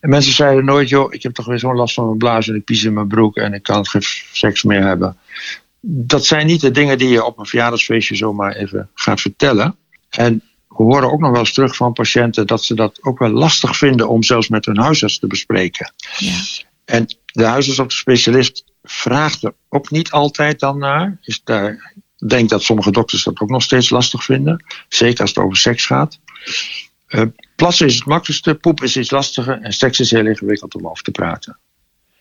En 0.00 0.10
mensen 0.10 0.32
zeiden 0.32 0.64
nooit: 0.64 0.88
joh, 0.88 1.12
ik 1.12 1.22
heb 1.22 1.32
toch 1.32 1.46
weer 1.46 1.58
zo'n 1.58 1.76
last 1.76 1.94
van 1.94 2.04
mijn 2.04 2.18
blaas 2.18 2.48
en 2.48 2.54
ik 2.54 2.64
pies 2.64 2.84
in 2.84 2.92
mijn 2.92 3.08
broek 3.08 3.36
en 3.36 3.52
ik 3.52 3.62
kan 3.62 3.86
geen 3.86 4.02
seks 4.32 4.62
meer 4.62 4.82
hebben. 4.82 5.16
Dat 5.80 6.24
zijn 6.24 6.46
niet 6.46 6.60
de 6.60 6.70
dingen 6.70 6.98
die 6.98 7.08
je 7.08 7.24
op 7.24 7.38
een 7.38 7.46
verjaardagsfeestje 7.46 8.16
zomaar 8.16 8.52
even 8.52 8.90
gaat 8.94 9.20
vertellen. 9.20 9.76
En 10.10 10.42
we 10.68 10.84
horen 10.84 11.12
ook 11.12 11.20
nog 11.20 11.30
wel 11.30 11.40
eens 11.40 11.52
terug 11.52 11.76
van 11.76 11.92
patiënten 11.92 12.46
dat 12.46 12.64
ze 12.64 12.74
dat 12.74 12.98
ook 13.02 13.18
wel 13.18 13.30
lastig 13.30 13.76
vinden 13.76 14.08
om 14.08 14.22
zelfs 14.22 14.48
met 14.48 14.64
hun 14.64 14.78
huisarts 14.78 15.18
te 15.18 15.26
bespreken. 15.26 15.92
Ja. 16.16 16.38
En 16.84 17.06
de 17.26 17.44
huisarts 17.44 17.78
of 17.78 17.86
de 17.86 17.94
specialist 17.94 18.64
vraagt 18.90 19.42
er 19.42 19.54
ook 19.68 19.90
niet 19.90 20.10
altijd 20.10 20.60
dan 20.60 20.78
naar. 20.78 21.18
Is 21.22 21.40
daar, 21.44 21.92
ik 22.18 22.28
denk 22.28 22.48
dat 22.48 22.62
sommige 22.62 22.90
dokters 22.90 23.22
dat 23.22 23.40
ook 23.40 23.50
nog 23.50 23.62
steeds 23.62 23.90
lastig 23.90 24.24
vinden. 24.24 24.64
Zeker 24.88 25.20
als 25.20 25.30
het 25.30 25.38
over 25.38 25.56
seks 25.56 25.86
gaat. 25.86 26.18
Uh, 27.08 27.22
plassen 27.56 27.86
is 27.86 27.94
het 27.94 28.04
makkelijkste, 28.04 28.54
poep 28.54 28.82
is 28.82 28.96
iets 28.96 29.10
lastiger 29.10 29.60
en 29.60 29.72
seks 29.72 30.00
is 30.00 30.10
heel 30.10 30.26
ingewikkeld 30.26 30.74
om 30.74 30.88
over 30.88 31.04
te 31.04 31.10
praten. 31.10 31.58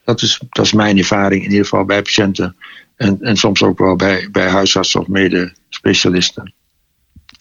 Dat 0.03 0.21
is, 0.21 0.41
dat 0.49 0.65
is 0.65 0.73
mijn 0.73 0.97
ervaring 0.97 1.43
in 1.43 1.49
ieder 1.49 1.63
geval 1.63 1.85
bij 1.85 2.01
patiënten 2.01 2.55
en, 2.95 3.21
en 3.21 3.37
soms 3.37 3.63
ook 3.63 3.77
wel 3.77 3.95
bij, 3.95 4.29
bij 4.31 4.49
huisartsen 4.49 4.99
of 4.99 5.07
medespecialisten. 5.07 6.53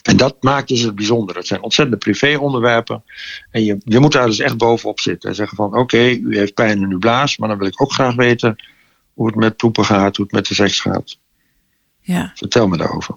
En 0.03 0.17
dat 0.17 0.37
maakt 0.43 0.69
dus 0.69 0.81
het 0.81 0.95
bijzonder. 0.95 1.37
Het 1.37 1.47
zijn 1.47 1.63
ontzettende 1.63 1.99
privéonderwerpen. 1.99 3.05
En 3.51 3.65
je, 3.65 3.79
je 3.85 3.99
moet 3.99 4.13
daar 4.13 4.27
dus 4.27 4.39
echt 4.39 4.57
bovenop 4.57 5.01
zitten. 5.01 5.29
En 5.29 5.35
zeggen 5.37 5.57
van 5.57 5.77
oké, 5.77 6.09
u 6.09 6.37
heeft 6.37 6.55
pijn 6.55 6.83
in 6.83 6.91
uw 6.91 6.99
blaas, 6.99 7.37
maar 7.37 7.49
dan 7.49 7.59
wil 7.59 7.67
ik 7.67 7.83
ook 7.83 7.93
graag 7.93 8.15
weten 8.15 8.57
hoe 9.17 9.27
het 9.27 9.37
met 9.37 9.57
poepen 9.57 9.85
gaat, 9.85 10.17
hoe 10.17 10.25
het 10.25 10.35
met 10.35 10.47
de 10.47 10.55
seks 10.55 10.81
gaat. 10.81 11.19
Ja. 12.01 12.33
Vertel 12.35 12.69
me 12.69 12.77
daarover. 12.77 13.15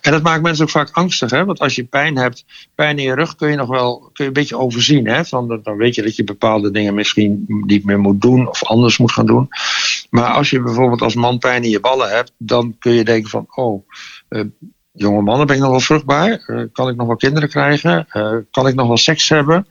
En 0.00 0.12
dat 0.12 0.22
maakt 0.22 0.42
mensen 0.42 0.64
ook 0.64 0.70
vaak 0.70 0.90
angstig, 0.90 1.30
hè? 1.30 1.44
want 1.44 1.58
als 1.58 1.74
je 1.74 1.84
pijn 1.84 2.16
hebt, 2.16 2.44
pijn 2.74 2.98
in 2.98 3.04
je 3.04 3.14
rug 3.14 3.34
kun 3.34 3.50
je 3.50 3.56
nog 3.56 3.68
wel 3.68 3.98
kun 3.98 4.10
je 4.12 4.24
een 4.24 4.32
beetje 4.32 4.58
overzien. 4.58 5.06
Hè? 5.06 5.24
Van, 5.24 5.60
dan 5.62 5.76
weet 5.76 5.94
je 5.94 6.02
dat 6.02 6.16
je 6.16 6.24
bepaalde 6.24 6.70
dingen 6.70 6.94
misschien 6.94 7.44
niet 7.46 7.84
meer 7.84 7.98
moet 7.98 8.20
doen 8.20 8.48
of 8.48 8.64
anders 8.64 8.98
moet 8.98 9.12
gaan 9.12 9.26
doen. 9.26 9.48
Maar 10.10 10.32
als 10.32 10.50
je 10.50 10.62
bijvoorbeeld 10.62 11.02
als 11.02 11.14
man 11.14 11.38
pijn 11.38 11.64
in 11.64 11.70
je 11.70 11.80
ballen 11.80 12.10
hebt, 12.10 12.32
dan 12.38 12.76
kun 12.78 12.92
je 12.92 13.04
denken 13.04 13.30
van, 13.30 13.46
oh, 13.54 13.88
uh, 14.28 14.44
jonge 14.92 15.22
mannen, 15.22 15.46
ben 15.46 15.56
ik 15.56 15.62
nog 15.62 15.70
wel 15.70 15.80
vruchtbaar? 15.80 16.44
Uh, 16.46 16.64
kan 16.72 16.88
ik 16.88 16.96
nog 16.96 17.06
wel 17.06 17.16
kinderen 17.16 17.48
krijgen? 17.48 18.06
Uh, 18.12 18.36
kan 18.50 18.66
ik 18.66 18.74
nog 18.74 18.86
wel 18.86 18.96
seks 18.96 19.28
hebben? 19.28 19.66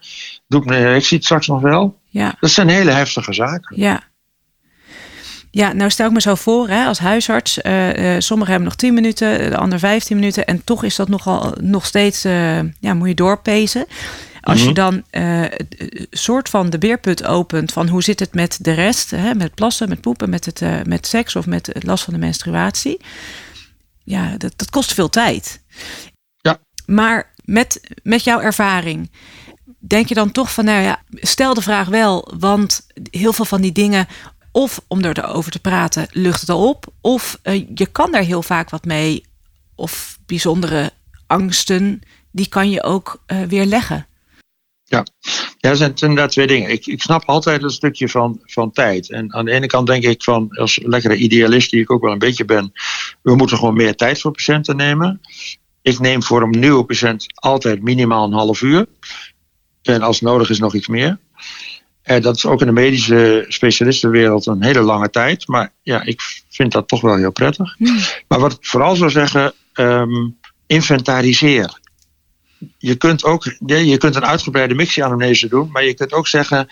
Doe 0.48 0.62
ik 0.62 0.68
mijn 0.68 0.86
erectie 0.86 1.24
straks 1.24 1.48
nog 1.48 1.62
wel? 1.62 2.00
Ja. 2.10 2.36
Dat 2.40 2.50
zijn 2.50 2.70
hele 2.70 2.92
heftige 2.92 3.34
zaken. 3.34 3.80
Ja. 3.80 4.11
Ja, 5.52 5.74
nou 5.74 5.90
stel 5.90 6.08
ik 6.08 6.14
me 6.14 6.22
zo 6.22 6.36
voor 6.36 6.68
hè, 6.68 6.86
als 6.86 7.00
huisarts. 7.00 7.60
Uh, 7.64 8.16
sommigen 8.18 8.52
hebben 8.52 8.70
nog 8.70 8.76
10 8.76 8.94
minuten, 8.94 9.50
de 9.50 9.58
andere 9.58 9.80
15 9.80 10.16
minuten. 10.16 10.46
En 10.46 10.64
toch 10.64 10.84
is 10.84 10.96
dat 10.96 11.10
nogal 11.10 11.54
nog 11.62 11.86
steeds, 11.86 12.22
ja, 12.80 12.94
moet 12.94 13.08
je 13.08 13.16
doorpezen. 13.16 13.86
Als 14.42 14.60
je 14.60 14.66
mhm. 14.66 14.74
dan 14.74 15.04
soort 16.12 16.50
van 16.50 16.70
de 16.70 16.78
beerput 16.78 17.26
opent 17.26 17.72
van 17.72 17.88
hoe 17.88 18.04
zit 18.04 18.20
het 18.20 18.34
met 18.34 18.58
de 18.62 18.72
rest, 18.72 19.12
hè, 19.12 19.36
met 19.36 19.56
plassen, 19.56 19.90
met 19.90 20.02
poepen, 20.02 20.30
met, 20.30 20.46
het, 20.46 20.88
met 20.88 21.08
seks 21.08 21.36
of 21.36 21.46
met 21.46 21.70
het 21.74 21.84
last 21.84 22.04
van 22.04 22.14
de 22.14 22.20
menstruatie 22.20 23.00
ja, 24.04 24.38
dat, 24.38 24.54
dat 24.56 24.70
kost 24.70 24.94
veel 24.94 25.10
tijd. 25.10 25.62
Ja. 26.38 26.60
Maar 26.86 27.34
met, 27.44 27.82
met 28.04 28.24
jouw 28.24 28.40
ervaring, 28.40 29.12
denk 29.80 30.08
je 30.08 30.14
dan 30.14 30.32
toch 30.32 30.54
van, 30.54 30.66
nou 30.66 30.82
ja, 30.82 31.02
stel 31.10 31.54
de 31.54 31.62
vraag 31.62 31.88
wel, 31.88 32.34
want 32.40 32.88
heel 33.12 33.34
veel 33.34 33.46
van 33.46 33.62
die 33.62 33.72
dingen, 33.72 34.08
of 34.52 34.82
om 34.88 35.04
erover 35.04 35.52
te 35.52 35.60
praten, 35.60 36.08
lucht 36.12 36.42
het 36.42 36.50
al 36.50 36.70
op, 36.70 36.86
of 37.02 37.40
uh, 37.44 37.66
je 37.76 37.86
kan 37.86 38.12
daar 38.12 38.24
heel 38.24 38.42
vaak 38.42 38.70
wat 38.70 38.86
mee, 38.86 39.26
of 39.76 40.20
bijzondere 40.26 40.92
angsten, 41.28 42.02
die 42.32 42.48
kan 42.48 42.70
je 42.70 42.84
ook 42.84 43.24
uh, 43.28 43.42
weer 43.42 43.66
leggen. 43.66 44.06
Ja. 44.84 45.06
ja, 45.58 45.70
er 45.70 45.76
zijn 45.76 45.94
inderdaad 45.96 46.32
twee 46.32 46.48
dingen. 46.48 46.70
Ik, 46.70 46.86
ik 46.86 47.02
snap 47.02 47.24
altijd 47.26 47.64
een 47.64 47.70
stukje 47.70 48.10
van, 48.10 48.40
van 48.44 48.72
tijd. 48.72 49.10
En 49.10 49.34
aan 49.34 49.46
de 49.46 49.52
ene 49.52 49.68
kant 49.68 49.88
denk 49.88 50.04
ik 50.04 50.24
van, 50.24 50.50
als 50.50 50.80
lekkere 50.84 51.16
idealist 51.16 51.72
die 51.72 51.82
ik 51.82 51.92
ook 51.92 52.02
wel 52.02 52.12
een 52.12 52.20
beetje 52.20 52.46
ben, 52.46 52.72
we 53.22 53.36
moeten 53.36 53.58
gewoon 53.58 53.74
meer 53.74 53.96
tijd 53.96 54.22
voor 54.22 54.32
patiënten 54.32 54.76
nemen. 54.76 55.22
Ik 55.82 56.00
neem 56.00 56.24
voor 56.24 56.42
een 56.42 56.60
nieuwe 56.60 56.84
patiënt 56.84 57.26
altijd 57.34 57.82
minimaal 57.82 58.26
een 58.26 58.34
half 58.34 58.62
uur. 58.62 58.86
En 59.82 60.02
als 60.02 60.22
nodig 60.22 60.50
is 60.50 60.60
nog 60.60 60.76
iets 60.76 60.88
meer. 60.88 61.20
En 62.02 62.22
dat 62.22 62.36
is 62.36 62.46
ook 62.46 62.60
in 62.60 62.66
de 62.66 62.74
medische 62.74 63.46
specialistenwereld 63.48 64.46
een 64.46 64.64
hele 64.64 64.82
lange 64.82 65.10
tijd. 65.10 65.48
Maar 65.48 65.74
ja, 65.82 66.04
ik 66.04 66.22
vind 66.50 66.72
dat 66.72 66.88
toch 66.88 67.02
wel 67.02 67.16
heel 67.16 67.32
prettig. 67.32 67.76
Hmm. 67.78 67.98
Maar 68.28 68.40
wat 68.40 68.52
ik 68.52 68.66
vooral 68.66 68.96
zou 68.96 69.10
zeggen, 69.10 69.54
um, 69.74 70.38
inventariseer 70.68 71.80
je 72.78 72.96
kunt 72.96 73.24
ook 73.24 73.56
je 73.66 73.98
kunt 73.98 74.16
een 74.16 74.26
uitgebreide 74.26 74.74
mixie-anamnese 74.74 75.48
doen, 75.48 75.70
maar 75.72 75.84
je 75.84 75.94
kunt 75.94 76.14
ook 76.14 76.28
zeggen: 76.28 76.68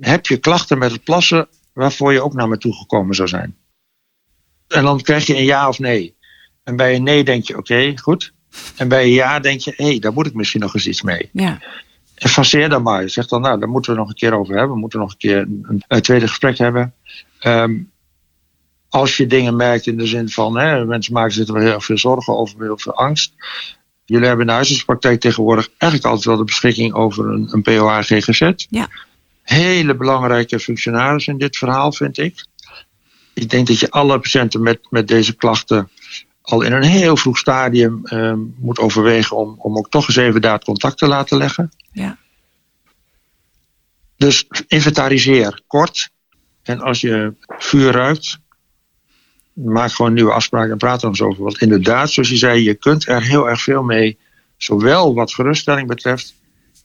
heb 0.00 0.26
je 0.26 0.36
klachten 0.36 0.78
met 0.78 0.92
het 0.92 1.04
plassen 1.04 1.48
waarvoor 1.72 2.12
je 2.12 2.22
ook 2.22 2.34
naar 2.34 2.48
me 2.48 2.58
toe 2.58 2.74
gekomen 2.74 3.14
zou 3.14 3.28
zijn? 3.28 3.56
En 4.68 4.82
dan 4.82 5.00
krijg 5.00 5.26
je 5.26 5.36
een 5.36 5.44
ja 5.44 5.68
of 5.68 5.78
nee. 5.78 6.14
En 6.64 6.76
bij 6.76 6.94
een 6.94 7.02
nee 7.02 7.24
denk 7.24 7.46
je: 7.46 7.56
oké, 7.56 7.98
goed. 7.98 8.32
En 8.76 8.88
bij 8.88 9.02
een 9.02 9.12
ja 9.12 9.40
denk 9.40 9.60
je: 9.60 9.72
hé, 9.76 9.84
hey, 9.84 9.98
daar 9.98 10.12
moet 10.12 10.26
ik 10.26 10.34
misschien 10.34 10.60
nog 10.60 10.74
eens 10.74 10.86
iets 10.86 11.02
mee. 11.02 11.28
Ja. 11.32 11.58
En 12.20 12.28
faceer 12.28 12.68
dan 12.68 12.82
maar. 12.82 13.08
Zeg 13.08 13.26
dan: 13.26 13.40
nou, 13.40 13.58
daar 13.58 13.68
moeten 13.68 13.92
we 13.92 13.98
nog 13.98 14.08
een 14.08 14.14
keer 14.14 14.34
over 14.34 14.56
hebben. 14.56 14.74
We 14.74 14.80
moeten 14.80 14.98
nog 14.98 15.10
een 15.10 15.18
keer 15.18 15.38
een, 15.38 15.84
een 15.88 16.02
tweede 16.02 16.28
gesprek 16.28 16.58
hebben. 16.58 16.94
Um, 17.42 17.90
als 18.88 19.16
je 19.16 19.26
dingen 19.26 19.56
merkt 19.56 19.86
in 19.86 19.96
de 19.96 20.06
zin 20.06 20.28
van, 20.28 20.58
hè, 20.58 20.84
mensen 20.84 21.12
maken 21.12 21.32
zich 21.32 21.48
er 21.48 21.60
heel 21.60 21.80
veel 21.80 21.98
zorgen 21.98 22.36
over, 22.36 22.62
heel 22.62 22.78
veel 22.78 22.94
angst. 22.94 23.32
Jullie 24.04 24.26
hebben 24.26 24.40
in 24.42 24.50
de 24.50 24.56
huisartspraktijk 24.56 25.20
tegenwoordig 25.20 25.68
eigenlijk 25.78 26.04
altijd 26.04 26.26
wel 26.26 26.36
de 26.36 26.44
beschikking 26.44 26.94
over 26.94 27.26
een, 27.26 27.48
een 27.52 27.62
POA-GGZ. 27.62 28.52
Ja. 28.68 28.88
Hele 29.42 29.96
belangrijke 29.96 30.60
functionaris 30.60 31.26
in 31.26 31.38
dit 31.38 31.56
verhaal, 31.56 31.92
vind 31.92 32.18
ik. 32.18 32.44
Ik 33.34 33.50
denk 33.50 33.66
dat 33.66 33.78
je 33.78 33.90
alle 33.90 34.20
patiënten 34.20 34.62
met, 34.62 34.78
met 34.90 35.08
deze 35.08 35.34
klachten 35.34 35.90
al 36.50 36.62
in 36.62 36.72
een 36.72 36.82
heel 36.82 37.16
vroeg 37.16 37.38
stadium 37.38 38.00
uh, 38.04 38.34
moet 38.56 38.78
overwegen 38.78 39.36
om, 39.36 39.54
om 39.58 39.76
ook 39.76 39.90
toch 39.90 40.08
eens 40.08 40.16
even 40.16 40.40
daar 40.40 40.64
contact 40.64 40.98
te 40.98 41.06
laten 41.06 41.38
leggen. 41.38 41.72
Ja. 41.92 42.18
Dus 44.16 44.46
inventariseer 44.66 45.62
kort. 45.66 46.10
En 46.62 46.80
als 46.80 47.00
je 47.00 47.34
vuur 47.46 47.92
ruikt, 47.92 48.38
maak 49.52 49.92
gewoon 49.92 50.12
nieuwe 50.12 50.32
afspraken 50.32 50.70
en 50.70 50.78
praat 50.78 51.02
er 51.02 51.08
eens 51.08 51.22
over. 51.22 51.42
Want 51.42 51.60
inderdaad, 51.60 52.10
zoals 52.10 52.28
je 52.28 52.36
zei, 52.36 52.62
je 52.62 52.74
kunt 52.74 53.08
er 53.08 53.22
heel 53.22 53.48
erg 53.48 53.62
veel 53.62 53.82
mee. 53.82 54.18
Zowel 54.56 55.14
wat 55.14 55.34
geruststelling 55.34 55.88
betreft, 55.88 56.34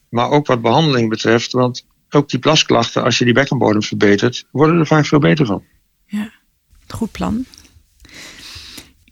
maar 0.09 0.29
ook 0.29 0.47
wat 0.47 0.61
behandeling 0.61 1.09
betreft. 1.09 1.51
Want 1.51 1.85
ook 2.09 2.29
die 2.29 2.39
plasklachten, 2.39 3.03
als 3.03 3.17
je 3.17 3.25
die 3.25 3.33
bekkenbodem 3.33 3.83
verbetert, 3.83 4.47
worden 4.51 4.79
er 4.79 4.87
vaak 4.87 5.05
veel 5.05 5.19
beter 5.19 5.45
van. 5.45 5.63
Ja, 6.05 6.31
goed 6.87 7.11
plan. 7.11 7.45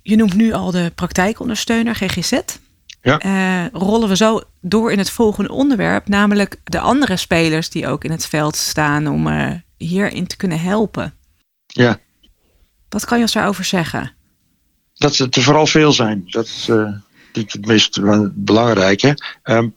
Je 0.03 0.15
noemt 0.15 0.33
nu 0.33 0.53
al 0.53 0.71
de 0.71 0.91
praktijkondersteuner, 0.95 1.95
GGZ. 1.95 2.39
Ja. 3.01 3.25
Uh, 3.25 3.65
rollen 3.81 4.09
we 4.09 4.15
zo 4.15 4.41
door 4.61 4.91
in 4.91 4.97
het 4.97 5.09
volgende 5.09 5.51
onderwerp, 5.51 6.07
namelijk 6.07 6.59
de 6.63 6.79
andere 6.79 7.17
spelers 7.17 7.69
die 7.69 7.87
ook 7.87 8.03
in 8.03 8.11
het 8.11 8.25
veld 8.25 8.55
staan 8.55 9.07
om 9.07 9.27
uh, 9.27 9.51
hierin 9.77 10.27
te 10.27 10.37
kunnen 10.37 10.59
helpen. 10.59 11.13
Ja. 11.67 11.99
Wat 12.89 13.05
kan 13.05 13.17
je 13.17 13.23
ons 13.23 13.33
daarover 13.33 13.63
zeggen? 13.63 14.11
Dat 14.93 15.17
het 15.17 15.35
er 15.35 15.41
vooral 15.41 15.67
veel 15.67 15.91
zijn. 15.91 16.23
Dat 16.25 16.45
is 16.45 16.67
uh, 16.69 16.91
het 17.33 17.65
meest 17.65 17.99
belangrijke. 18.33 19.17
Um, 19.43 19.75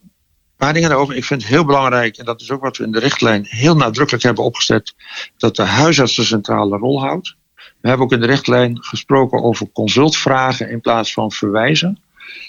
paar 0.56 0.72
dingen 0.72 0.88
daarover. 0.88 1.16
Ik 1.16 1.24
vind 1.24 1.42
het 1.42 1.50
heel 1.50 1.64
belangrijk, 1.64 2.16
en 2.16 2.24
dat 2.24 2.40
is 2.40 2.50
ook 2.50 2.62
wat 2.62 2.76
we 2.76 2.84
in 2.84 2.92
de 2.92 2.98
richtlijn 2.98 3.44
heel 3.48 3.76
nadrukkelijk 3.76 4.24
hebben 4.24 4.44
opgezet, 4.44 4.94
dat 5.36 5.56
de 5.56 5.62
huisarts 5.62 6.16
de 6.16 6.24
centrale 6.24 6.76
rol 6.76 7.00
houdt. 7.00 7.36
We 7.86 7.92
hebben 7.92 8.10
ook 8.10 8.20
in 8.20 8.26
de 8.26 8.34
richtlijn 8.34 8.78
gesproken 8.80 9.42
over 9.42 9.68
consultvragen 9.72 10.70
in 10.70 10.80
plaats 10.80 11.12
van 11.12 11.32
verwijzen. 11.32 11.98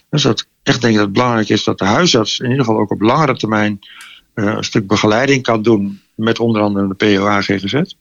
Dus 0.09 0.21
dat 0.21 0.47
echt 0.63 0.81
denk 0.81 0.93
ik 0.93 0.99
dat 0.99 1.07
het 1.07 1.13
belangrijk 1.13 1.49
is 1.49 1.63
dat 1.63 1.77
de 1.77 1.85
huisarts 1.85 2.39
in 2.39 2.49
ieder 2.49 2.65
geval 2.65 2.79
ook 2.79 2.91
op 2.91 3.01
langere 3.01 3.37
termijn 3.37 3.79
uh, 4.35 4.45
een 4.45 4.63
stuk 4.63 4.87
begeleiding 4.87 5.43
kan 5.43 5.61
doen 5.61 6.01
met 6.15 6.39
onder 6.39 6.61
andere 6.61 6.87
de 6.87 6.93
POA 6.93 7.41
GGZ. 7.41 7.73
Ik 7.73 7.95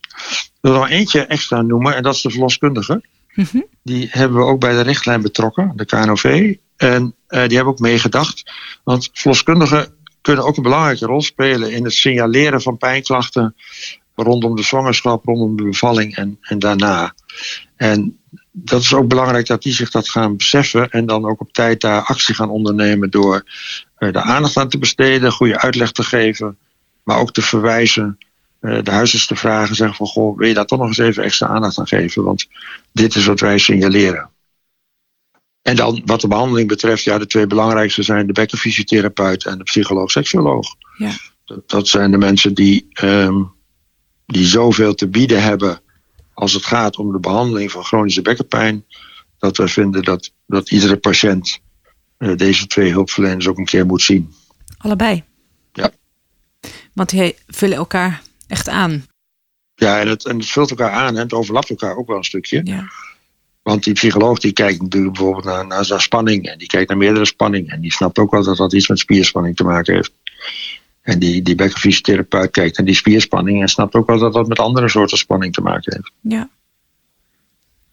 wil 0.60 0.82
er 0.82 0.90
eentje 0.90 1.26
extra 1.26 1.62
noemen 1.62 1.96
en 1.96 2.02
dat 2.02 2.14
is 2.14 2.22
de 2.22 2.30
verloskundige. 2.30 3.02
Mhm. 3.34 3.60
Die 3.82 4.08
hebben 4.10 4.38
we 4.38 4.44
ook 4.44 4.60
bij 4.60 4.72
de 4.72 4.80
richtlijn 4.80 5.22
betrokken, 5.22 5.72
de 5.74 5.84
KNOV. 5.84 6.54
En 6.76 7.14
uh, 7.28 7.46
die 7.46 7.56
hebben 7.56 7.74
ook 7.74 7.78
meegedacht. 7.78 8.52
Want 8.84 9.10
verloskundigen 9.12 9.94
kunnen 10.20 10.44
ook 10.44 10.56
een 10.56 10.62
belangrijke 10.62 11.06
rol 11.06 11.22
spelen 11.22 11.72
in 11.72 11.84
het 11.84 11.92
signaleren 11.92 12.62
van 12.62 12.78
pijnklachten 12.78 13.54
rondom 14.24 14.56
de 14.56 14.62
zwangerschap, 14.62 15.24
rondom 15.24 15.56
de 15.56 15.62
bevalling 15.62 16.16
en, 16.16 16.38
en 16.40 16.58
daarna. 16.58 17.14
En 17.76 18.18
dat 18.52 18.80
is 18.80 18.94
ook 18.94 19.08
belangrijk 19.08 19.46
dat 19.46 19.62
die 19.62 19.72
zich 19.72 19.90
dat 19.90 20.08
gaan 20.08 20.36
beseffen 20.36 20.90
en 20.90 21.06
dan 21.06 21.26
ook 21.26 21.40
op 21.40 21.52
tijd 21.52 21.80
daar 21.80 22.02
actie 22.02 22.34
gaan 22.34 22.50
ondernemen 22.50 23.10
door 23.10 23.44
uh, 23.98 24.12
de 24.12 24.20
aandacht 24.20 24.56
aan 24.56 24.68
te 24.68 24.78
besteden, 24.78 25.32
goede 25.32 25.60
uitleg 25.60 25.92
te 25.92 26.02
geven, 26.02 26.58
maar 27.02 27.18
ook 27.18 27.32
te 27.32 27.42
verwijzen, 27.42 28.18
uh, 28.60 28.82
de 28.82 28.90
huisarts 28.90 29.26
te 29.26 29.36
vragen, 29.36 29.74
zeggen 29.74 29.96
van 29.96 30.06
goh, 30.06 30.38
wil 30.38 30.48
je 30.48 30.54
daar 30.54 30.66
toch 30.66 30.78
nog 30.78 30.88
eens 30.88 30.98
even 30.98 31.24
extra 31.24 31.46
aandacht 31.46 31.78
aan 31.78 31.86
geven, 31.86 32.24
want 32.24 32.46
dit 32.92 33.14
is 33.14 33.26
wat 33.26 33.40
wij 33.40 33.58
signaleren. 33.58 34.30
En 35.62 35.76
dan 35.76 36.02
wat 36.04 36.20
de 36.20 36.28
behandeling 36.28 36.68
betreft, 36.68 37.02
ja, 37.02 37.18
de 37.18 37.26
twee 37.26 37.46
belangrijkste 37.46 38.02
zijn 38.02 38.26
de 38.26 38.32
bekkenfysiotherapeut 38.32 39.44
en 39.46 39.58
de 39.58 39.64
psycholoog-seksuoloog. 39.64 40.66
Ja. 40.96 41.10
Dat, 41.44 41.68
dat, 41.68 41.88
zijn 41.88 42.10
de 42.10 42.18
mensen 42.18 42.54
die, 42.54 42.88
um, 43.02 43.52
die 44.26 44.46
zoveel 44.46 44.94
te 44.94 45.08
bieden 45.08 45.42
hebben 45.42 45.80
als 46.34 46.52
het 46.52 46.64
gaat 46.64 46.96
om 46.96 47.12
de 47.12 47.20
behandeling 47.20 47.70
van 47.70 47.84
chronische 47.84 48.22
bekkenpijn. 48.22 48.84
Dat 49.38 49.56
we 49.56 49.68
vinden 49.68 50.02
dat, 50.02 50.32
dat 50.46 50.70
iedere 50.70 50.96
patiënt 50.96 51.60
uh, 52.18 52.36
deze 52.36 52.66
twee 52.66 52.92
hulpverleners 52.92 53.48
ook 53.48 53.58
een 53.58 53.64
keer 53.64 53.86
moet 53.86 54.02
zien. 54.02 54.34
Allebei? 54.78 55.24
Ja. 55.72 55.90
Want 56.92 57.10
die 57.10 57.36
vullen 57.46 57.76
elkaar 57.76 58.22
echt 58.46 58.68
aan. 58.68 59.06
Ja, 59.74 60.00
en 60.00 60.08
het, 60.08 60.26
en 60.26 60.38
het 60.38 60.46
vult 60.46 60.70
elkaar 60.70 60.90
aan 60.90 61.14
en 61.16 61.22
het 61.22 61.32
overlapt 61.32 61.70
elkaar 61.70 61.96
ook 61.96 62.06
wel 62.06 62.16
een 62.16 62.24
stukje. 62.24 62.60
Ja. 62.64 62.88
Want 63.62 63.84
die 63.84 63.94
psycholoog 63.94 64.38
die 64.38 64.52
kijkt 64.52 64.82
natuurlijk 64.82 65.12
bijvoorbeeld 65.12 65.44
naar, 65.44 65.66
naar 65.66 65.84
zijn 65.84 66.00
spanning. 66.00 66.48
En 66.48 66.58
die 66.58 66.68
kijkt 66.68 66.88
naar 66.88 66.98
meerdere 66.98 67.24
spanningen. 67.24 67.72
En 67.72 67.80
die 67.80 67.92
snapt 67.92 68.18
ook 68.18 68.30
wel 68.30 68.42
dat 68.42 68.56
dat 68.56 68.72
iets 68.72 68.88
met 68.88 68.98
spierspanning 68.98 69.56
te 69.56 69.64
maken 69.64 69.94
heeft. 69.94 70.12
En 71.06 71.18
die, 71.18 71.42
die 71.42 71.54
bekkenfysiotherapeut 71.54 72.50
kijkt 72.50 72.76
naar 72.76 72.86
die 72.86 72.94
spierspanning. 72.94 73.60
En 73.60 73.68
snapt 73.68 73.94
ook 73.94 74.06
wel 74.06 74.18
dat 74.18 74.32
dat 74.32 74.48
met 74.48 74.58
andere 74.58 74.88
soorten 74.88 75.18
spanning 75.18 75.52
te 75.52 75.60
maken 75.60 75.94
heeft. 75.94 76.12
Ja. 76.20 76.48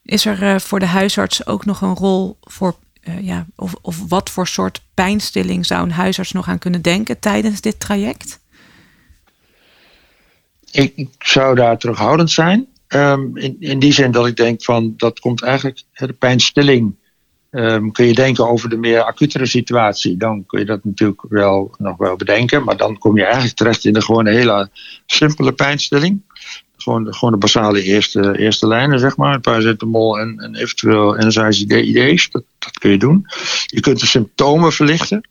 Is 0.03 0.25
er 0.25 0.43
uh, 0.43 0.59
voor 0.59 0.79
de 0.79 0.85
huisarts 0.85 1.45
ook 1.45 1.65
nog 1.65 1.81
een 1.81 1.95
rol 1.95 2.37
voor. 2.41 2.75
Uh, 3.03 3.21
ja, 3.21 3.45
of, 3.55 3.75
of 3.81 4.07
wat 4.07 4.29
voor 4.29 4.47
soort 4.47 4.81
pijnstilling 4.93 5.65
zou 5.65 5.83
een 5.83 5.91
huisarts 5.91 6.31
nog 6.31 6.47
aan 6.47 6.59
kunnen 6.59 6.81
denken 6.81 7.19
tijdens 7.19 7.61
dit 7.61 7.79
traject? 7.79 8.39
Ik, 10.71 10.93
ik 10.95 11.09
zou 11.19 11.55
daar 11.55 11.77
terughoudend 11.77 12.31
zijn. 12.31 12.67
Um, 12.87 13.37
in, 13.37 13.55
in 13.59 13.79
die 13.79 13.93
zin 13.93 14.11
dat 14.11 14.27
ik 14.27 14.35
denk 14.35 14.63
van 14.63 14.93
dat 14.97 15.19
komt 15.19 15.43
eigenlijk 15.43 15.83
de 15.93 16.13
pijnstilling. 16.13 16.95
Um, 17.55 17.91
kun 17.91 18.05
je 18.05 18.13
denken 18.13 18.47
over 18.49 18.69
de 18.69 18.77
meer 18.77 19.03
acutere 19.03 19.45
situatie, 19.45 20.17
dan 20.17 20.45
kun 20.45 20.59
je 20.59 20.65
dat 20.65 20.83
natuurlijk 20.83 21.21
wel 21.29 21.75
nog 21.77 21.97
wel 21.97 22.15
bedenken. 22.15 22.63
Maar 22.63 22.77
dan 22.77 22.97
kom 22.97 23.17
je 23.17 23.23
eigenlijk 23.23 23.55
terecht 23.55 23.85
in 23.85 23.93
de 23.93 24.01
gewoon 24.01 24.27
hele 24.27 24.69
simpele 25.05 25.51
pijnstilling. 25.51 26.21
Gewoon 26.77 27.03
de, 27.03 27.13
gewoon 27.13 27.33
de 27.33 27.39
basale 27.39 27.83
eerste, 27.83 28.37
eerste 28.37 28.67
lijnen, 28.67 28.99
zeg 28.99 29.17
maar. 29.17 29.39
Paracetamol 29.39 30.19
en, 30.19 30.39
en 30.39 30.55
eventueel 30.55 31.15
NSAID's, 31.17 32.29
dat, 32.29 32.43
dat 32.59 32.77
kun 32.79 32.91
je 32.91 32.97
doen. 32.97 33.25
Je 33.65 33.79
kunt 33.79 33.99
de 33.99 34.05
symptomen 34.05 34.71
verlichten. 34.71 35.29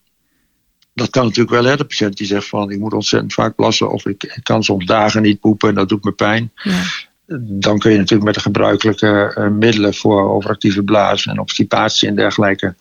Dat 0.95 1.11
kan 1.11 1.25
natuurlijk 1.25 1.55
wel, 1.55 1.65
hè. 1.65 1.77
De 1.77 1.85
patiënt 1.85 2.17
die 2.17 2.27
zegt 2.27 2.49
van 2.49 2.71
ik 2.71 2.79
moet 2.79 2.93
ontzettend 2.93 3.33
vaak 3.33 3.55
plassen 3.55 3.91
of 3.91 4.07
ik, 4.07 4.23
ik 4.23 4.45
kan 4.45 4.65
soms 4.65 4.87
dagen 4.87 5.23
niet 5.23 5.41
poepen 5.41 5.69
en 5.69 5.75
dat 5.75 5.89
doet 5.89 6.05
me 6.05 6.13
pijn. 6.13 6.53
Ja 6.55 6.83
dan 7.41 7.79
kun 7.79 7.91
je 7.91 7.97
natuurlijk 7.97 8.25
met 8.25 8.35
de 8.35 8.41
gebruikelijke 8.41 9.37
uh, 9.39 9.49
middelen 9.49 9.95
voor 9.95 10.31
overactieve 10.31 10.83
blaas 10.83 11.27
en 11.27 11.39
obstipatie 11.39 12.09
en 12.09 12.17
dergelijke 12.17 12.75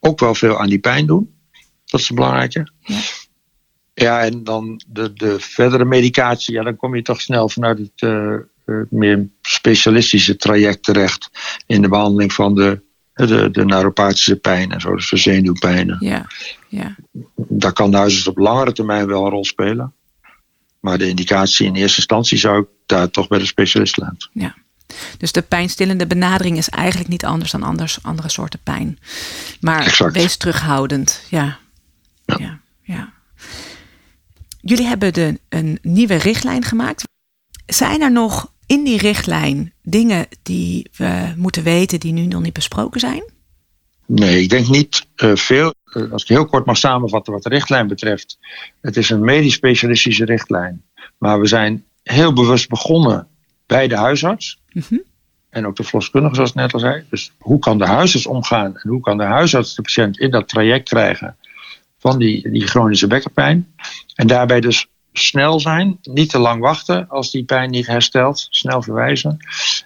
ook 0.00 0.20
wel 0.20 0.34
veel 0.34 0.60
aan 0.60 0.68
die 0.68 0.78
pijn 0.78 1.06
doen. 1.06 1.34
Dat 1.84 2.00
is 2.00 2.06
het 2.06 2.16
belangrijke. 2.16 2.68
Ja. 2.80 2.98
ja, 3.94 4.20
en 4.20 4.44
dan 4.44 4.80
de, 4.86 5.12
de 5.12 5.36
verdere 5.40 5.84
medicatie, 5.84 6.54
ja, 6.54 6.62
dan 6.62 6.76
kom 6.76 6.96
je 6.96 7.02
toch 7.02 7.20
snel 7.20 7.48
vanuit 7.48 7.78
het 7.78 8.02
uh, 8.02 8.36
meer 8.90 9.28
specialistische 9.42 10.36
traject 10.36 10.82
terecht 10.82 11.30
in 11.66 11.82
de 11.82 11.88
behandeling 11.88 12.32
van 12.32 12.54
de, 12.54 12.80
de, 13.14 13.50
de 13.50 13.64
neuropathische 13.64 14.36
pijn 14.36 14.72
en 14.72 14.80
zo, 14.80 14.94
dus 14.94 15.10
de 15.10 15.16
zenuwpijnen. 15.16 15.96
Ja, 16.00 16.26
ja. 16.68 16.96
Daar 17.36 17.72
kan 17.72 17.90
de 17.90 17.96
huisarts 17.96 18.28
op 18.28 18.38
langere 18.38 18.72
termijn 18.72 19.06
wel 19.06 19.24
een 19.24 19.30
rol 19.30 19.44
spelen. 19.44 19.94
Maar 20.80 20.98
de 20.98 21.08
indicatie 21.08 21.66
in 21.66 21.74
eerste 21.74 21.96
instantie 21.96 22.38
zou 22.38 22.62
ik 22.62 22.68
daar 22.86 23.10
toch 23.10 23.28
bij 23.28 23.38
de 23.38 23.46
specialist 23.46 23.96
laten. 23.96 24.30
Ja. 24.32 24.54
Dus 25.18 25.32
de 25.32 25.42
pijnstillende 25.42 26.06
benadering 26.06 26.56
is 26.56 26.68
eigenlijk 26.68 27.08
niet 27.10 27.24
anders 27.24 27.50
dan 27.50 27.62
anders, 27.62 28.02
andere 28.02 28.28
soorten 28.28 28.60
pijn. 28.62 28.98
Maar 29.60 29.86
exact. 29.86 30.14
wees 30.14 30.36
terughoudend. 30.36 31.22
Ja. 31.30 31.58
Ja. 32.24 32.36
ja. 32.38 32.60
ja. 32.82 33.12
Jullie 34.60 34.86
hebben 34.86 35.12
de, 35.12 35.40
een 35.48 35.78
nieuwe 35.82 36.14
richtlijn 36.14 36.64
gemaakt. 36.64 37.04
Zijn 37.66 38.02
er 38.02 38.12
nog 38.12 38.52
in 38.66 38.84
die 38.84 38.98
richtlijn 38.98 39.72
dingen 39.82 40.26
die 40.42 40.90
we 40.96 41.32
moeten 41.36 41.62
weten 41.62 42.00
die 42.00 42.12
nu 42.12 42.26
nog 42.26 42.42
niet 42.42 42.52
besproken 42.52 43.00
zijn? 43.00 43.22
Nee, 44.06 44.42
ik 44.42 44.48
denk 44.48 44.68
niet 44.68 45.06
uh, 45.16 45.36
veel. 45.36 45.74
Uh, 45.96 46.12
als 46.12 46.22
ik 46.22 46.28
heel 46.28 46.46
kort 46.46 46.66
mag 46.66 46.76
samenvatten 46.76 47.32
wat 47.32 47.42
de 47.42 47.48
richtlijn 47.48 47.86
betreft. 47.86 48.38
Het 48.80 48.96
is 48.96 49.10
een 49.10 49.24
medisch 49.24 49.54
specialistische 49.54 50.24
richtlijn. 50.24 50.82
Maar 51.18 51.40
we 51.40 51.46
zijn 51.46 51.84
heel 52.02 52.32
bewust 52.32 52.68
begonnen 52.68 53.28
bij 53.66 53.88
de 53.88 53.96
huisarts. 53.96 54.60
Mm 54.72 55.02
En 55.50 55.66
ook 55.66 55.76
de 55.76 55.84
verloskundige, 55.84 56.34
zoals 56.34 56.50
ik 56.50 56.56
net 56.56 56.72
al 56.72 56.80
zei. 56.80 57.04
Dus 57.10 57.32
hoe 57.38 57.58
kan 57.58 57.78
de 57.78 57.86
huisarts 57.86 58.26
omgaan 58.26 58.76
en 58.76 58.88
hoe 58.88 59.00
kan 59.00 59.16
de 59.16 59.24
huisarts 59.24 59.74
de 59.74 59.82
patiënt 59.82 60.18
in 60.18 60.30
dat 60.30 60.48
traject 60.48 60.88
krijgen 60.88 61.36
van 61.98 62.18
die, 62.18 62.50
die 62.50 62.66
chronische 62.66 63.06
bekkenpijn. 63.06 63.74
En 64.14 64.26
daarbij 64.26 64.60
dus 64.60 64.88
snel 65.18 65.60
zijn, 65.60 65.98
niet 66.02 66.30
te 66.30 66.38
lang 66.38 66.60
wachten 66.60 67.08
als 67.08 67.30
die 67.30 67.44
pijn 67.44 67.70
niet 67.70 67.86
herstelt, 67.86 68.46
snel 68.50 68.82
verwijzen. 68.82 69.36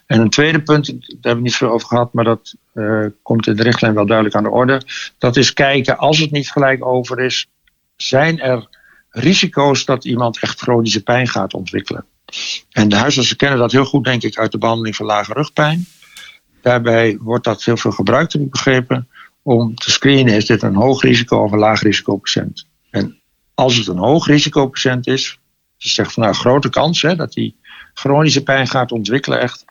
En 0.07 0.21
een 0.21 0.31
tweede 0.31 0.63
punt, 0.63 0.87
daar 0.87 0.97
hebben 1.11 1.37
we 1.37 1.41
niet 1.41 1.57
veel 1.57 1.71
over 1.71 1.89
gehad, 1.89 2.13
maar 2.13 2.25
dat 2.25 2.55
uh, 2.75 3.07
komt 3.23 3.47
in 3.47 3.57
de 3.57 3.63
richtlijn 3.63 3.95
wel 3.95 4.07
duidelijk 4.07 4.37
aan 4.37 4.43
de 4.43 4.51
orde. 4.51 4.83
Dat 5.19 5.37
is 5.37 5.53
kijken, 5.53 5.99
als 5.99 6.19
het 6.19 6.31
niet 6.31 6.51
gelijk 6.51 6.85
over 6.87 7.21
is, 7.21 7.47
zijn 7.97 8.41
er 8.41 8.69
risico's 9.11 9.85
dat 9.85 10.05
iemand 10.05 10.41
echt 10.41 10.61
chronische 10.61 11.03
pijn 11.03 11.29
gaat 11.29 11.55
ontwikkelen. 11.55 12.05
En 12.71 12.89
de 12.89 12.97
huisartsen 12.97 13.37
kennen 13.37 13.59
dat 13.59 13.73
heel 13.73 13.85
goed, 13.85 14.05
denk 14.05 14.23
ik, 14.23 14.39
uit 14.39 14.53
de 14.53 14.59
behandeling 14.59 14.97
van 14.97 15.07
lage 15.07 15.33
rugpijn. 15.33 15.87
Daarbij 16.63 17.19
wordt 17.21 17.45
dat 17.45 17.65
heel 17.65 17.77
veel 17.77 17.91
gebruikt, 17.91 18.33
heb 18.33 18.43
ik 18.43 18.51
begrepen, 18.51 19.09
om 19.43 19.75
te 19.75 19.91
screenen: 19.91 20.35
is 20.35 20.47
dit 20.47 20.63
een 20.63 20.75
hoog 20.75 21.03
risico 21.03 21.43
of 21.43 21.53
een 21.53 21.59
laag 21.59 21.83
risico 21.83 22.17
patiënt? 22.17 22.67
En 22.91 23.20
als 23.61 23.77
het 23.77 23.87
een 23.87 23.99
hoog 23.99 24.27
risico 24.27 24.67
patiënt 24.67 25.07
is, 25.07 25.39
dus 25.79 25.95
zegt 25.95 26.13
van 26.13 26.23
nou 26.23 26.35
grote 26.35 26.69
kans 26.69 27.03
hè, 27.03 27.17
dat 27.17 27.35
hij 27.35 27.55
chronische 27.95 28.43
pijn 28.43 28.67
gaat 28.67 28.93
ontwikkelen, 28.93 29.41
echt, 29.41 29.65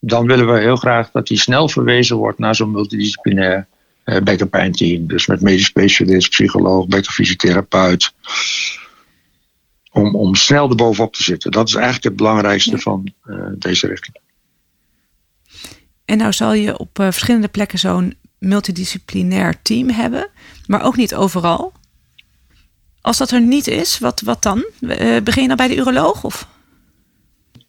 dan 0.00 0.26
willen 0.26 0.52
we 0.52 0.60
heel 0.60 0.76
graag 0.76 1.10
dat 1.10 1.28
hij 1.28 1.36
snel 1.36 1.68
verwezen 1.68 2.16
wordt 2.16 2.38
naar 2.38 2.54
zo'n 2.54 2.70
multidisciplinair 2.70 3.66
eh, 4.04 4.22
bekkenpijnteam. 4.22 5.06
Dus 5.06 5.26
met 5.26 5.40
medisch 5.40 5.64
specialist, 5.64 6.30
psycholoog, 6.30 6.86
bekkenfysiotherapeut 6.86 8.12
om, 9.90 10.14
om 10.14 10.34
snel 10.34 10.70
erbovenop 10.70 11.14
te 11.14 11.22
zitten. 11.22 11.50
Dat 11.50 11.68
is 11.68 11.74
eigenlijk 11.74 12.04
het 12.04 12.16
belangrijkste 12.16 12.78
van 12.78 13.12
uh, 13.24 13.46
deze 13.58 13.86
richting. 13.86 14.16
En 16.04 16.18
nou 16.18 16.32
zal 16.32 16.52
je 16.52 16.78
op 16.78 16.98
uh, 16.98 17.06
verschillende 17.06 17.48
plekken 17.48 17.78
zo'n 17.78 18.14
multidisciplinair 18.38 19.62
team 19.62 19.90
hebben, 19.90 20.28
maar 20.66 20.82
ook 20.82 20.96
niet 20.96 21.14
overal. 21.14 21.72
Als 23.04 23.16
dat 23.16 23.30
er 23.30 23.40
niet 23.40 23.66
is, 23.66 23.98
wat, 23.98 24.20
wat 24.20 24.42
dan? 24.42 24.64
Uh, 24.80 25.20
begin 25.20 25.42
je 25.42 25.46
nou 25.48 25.56
bij 25.56 25.68
de 25.68 25.76
uroloog? 25.76 26.24
Of? 26.24 26.46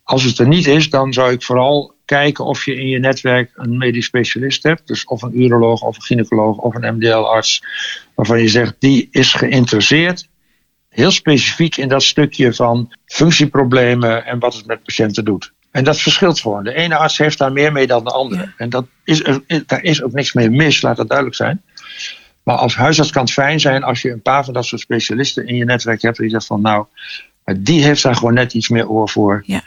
Als 0.03 0.23
het 0.23 0.39
er 0.39 0.47
niet 0.47 0.67
is, 0.67 0.89
dan 0.89 1.13
zou 1.13 1.31
ik 1.31 1.43
vooral 1.43 1.95
kijken 2.05 2.45
of 2.45 2.65
je 2.65 2.75
in 2.75 2.87
je 2.87 2.99
netwerk 2.99 3.51
een 3.55 3.77
medisch 3.77 4.05
specialist 4.05 4.63
hebt. 4.63 4.87
Dus 4.87 5.05
of 5.05 5.21
een 5.21 5.41
uroloog, 5.41 5.81
of 5.81 5.95
een 5.95 6.01
gynaecoloog, 6.01 6.57
of 6.57 6.75
een 6.75 6.95
MDL-arts. 6.95 7.63
Waarvan 8.15 8.41
je 8.41 8.47
zegt, 8.47 8.75
die 8.79 9.07
is 9.11 9.33
geïnteresseerd 9.33 10.27
heel 10.89 11.11
specifiek 11.11 11.77
in 11.77 11.87
dat 11.87 12.03
stukje 12.03 12.53
van 12.53 12.93
functieproblemen 13.05 14.25
en 14.25 14.39
wat 14.39 14.53
het 14.53 14.65
met 14.65 14.83
patiënten 14.83 15.25
doet. 15.25 15.53
En 15.71 15.83
dat 15.83 16.01
verschilt 16.01 16.39
gewoon. 16.39 16.63
De 16.63 16.73
ene 16.73 16.95
arts 16.95 17.17
heeft 17.17 17.37
daar 17.37 17.51
meer 17.51 17.71
mee 17.71 17.87
dan 17.87 18.03
de 18.03 18.11
andere. 18.11 18.53
En 18.57 18.69
dat 18.69 18.85
is, 19.03 19.23
daar 19.65 19.83
is 19.83 20.03
ook 20.03 20.11
niks 20.11 20.33
mee 20.33 20.49
mis, 20.49 20.81
laat 20.81 20.97
dat 20.97 21.07
duidelijk 21.07 21.37
zijn. 21.37 21.61
Maar 22.45 22.55
als 22.55 22.75
huisarts 22.75 23.11
kan 23.11 23.23
het 23.23 23.33
fijn 23.33 23.59
zijn 23.59 23.83
als 23.83 24.01
je 24.01 24.11
een 24.11 24.21
paar 24.21 24.45
van 24.45 24.53
dat 24.53 24.65
soort 24.65 24.81
specialisten 24.81 25.47
in 25.47 25.55
je 25.55 25.65
netwerk 25.65 26.01
hebt. 26.01 26.17
Die 26.17 26.29
zegt 26.29 26.45
van 26.45 26.61
nou, 26.61 26.85
die 27.57 27.83
heeft 27.83 28.03
daar 28.03 28.15
gewoon 28.15 28.33
net 28.33 28.53
iets 28.53 28.69
meer 28.69 28.89
oor 28.89 29.09
voor. 29.09 29.43
Ja. 29.45 29.63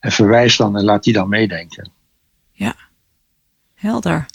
En 0.00 0.12
verwijs 0.12 0.56
dan 0.56 0.76
en 0.76 0.84
laat 0.84 1.04
die 1.04 1.12
dan 1.12 1.28
meedenken. 1.28 1.90
Ja, 2.52 2.74
helder. 3.74 4.26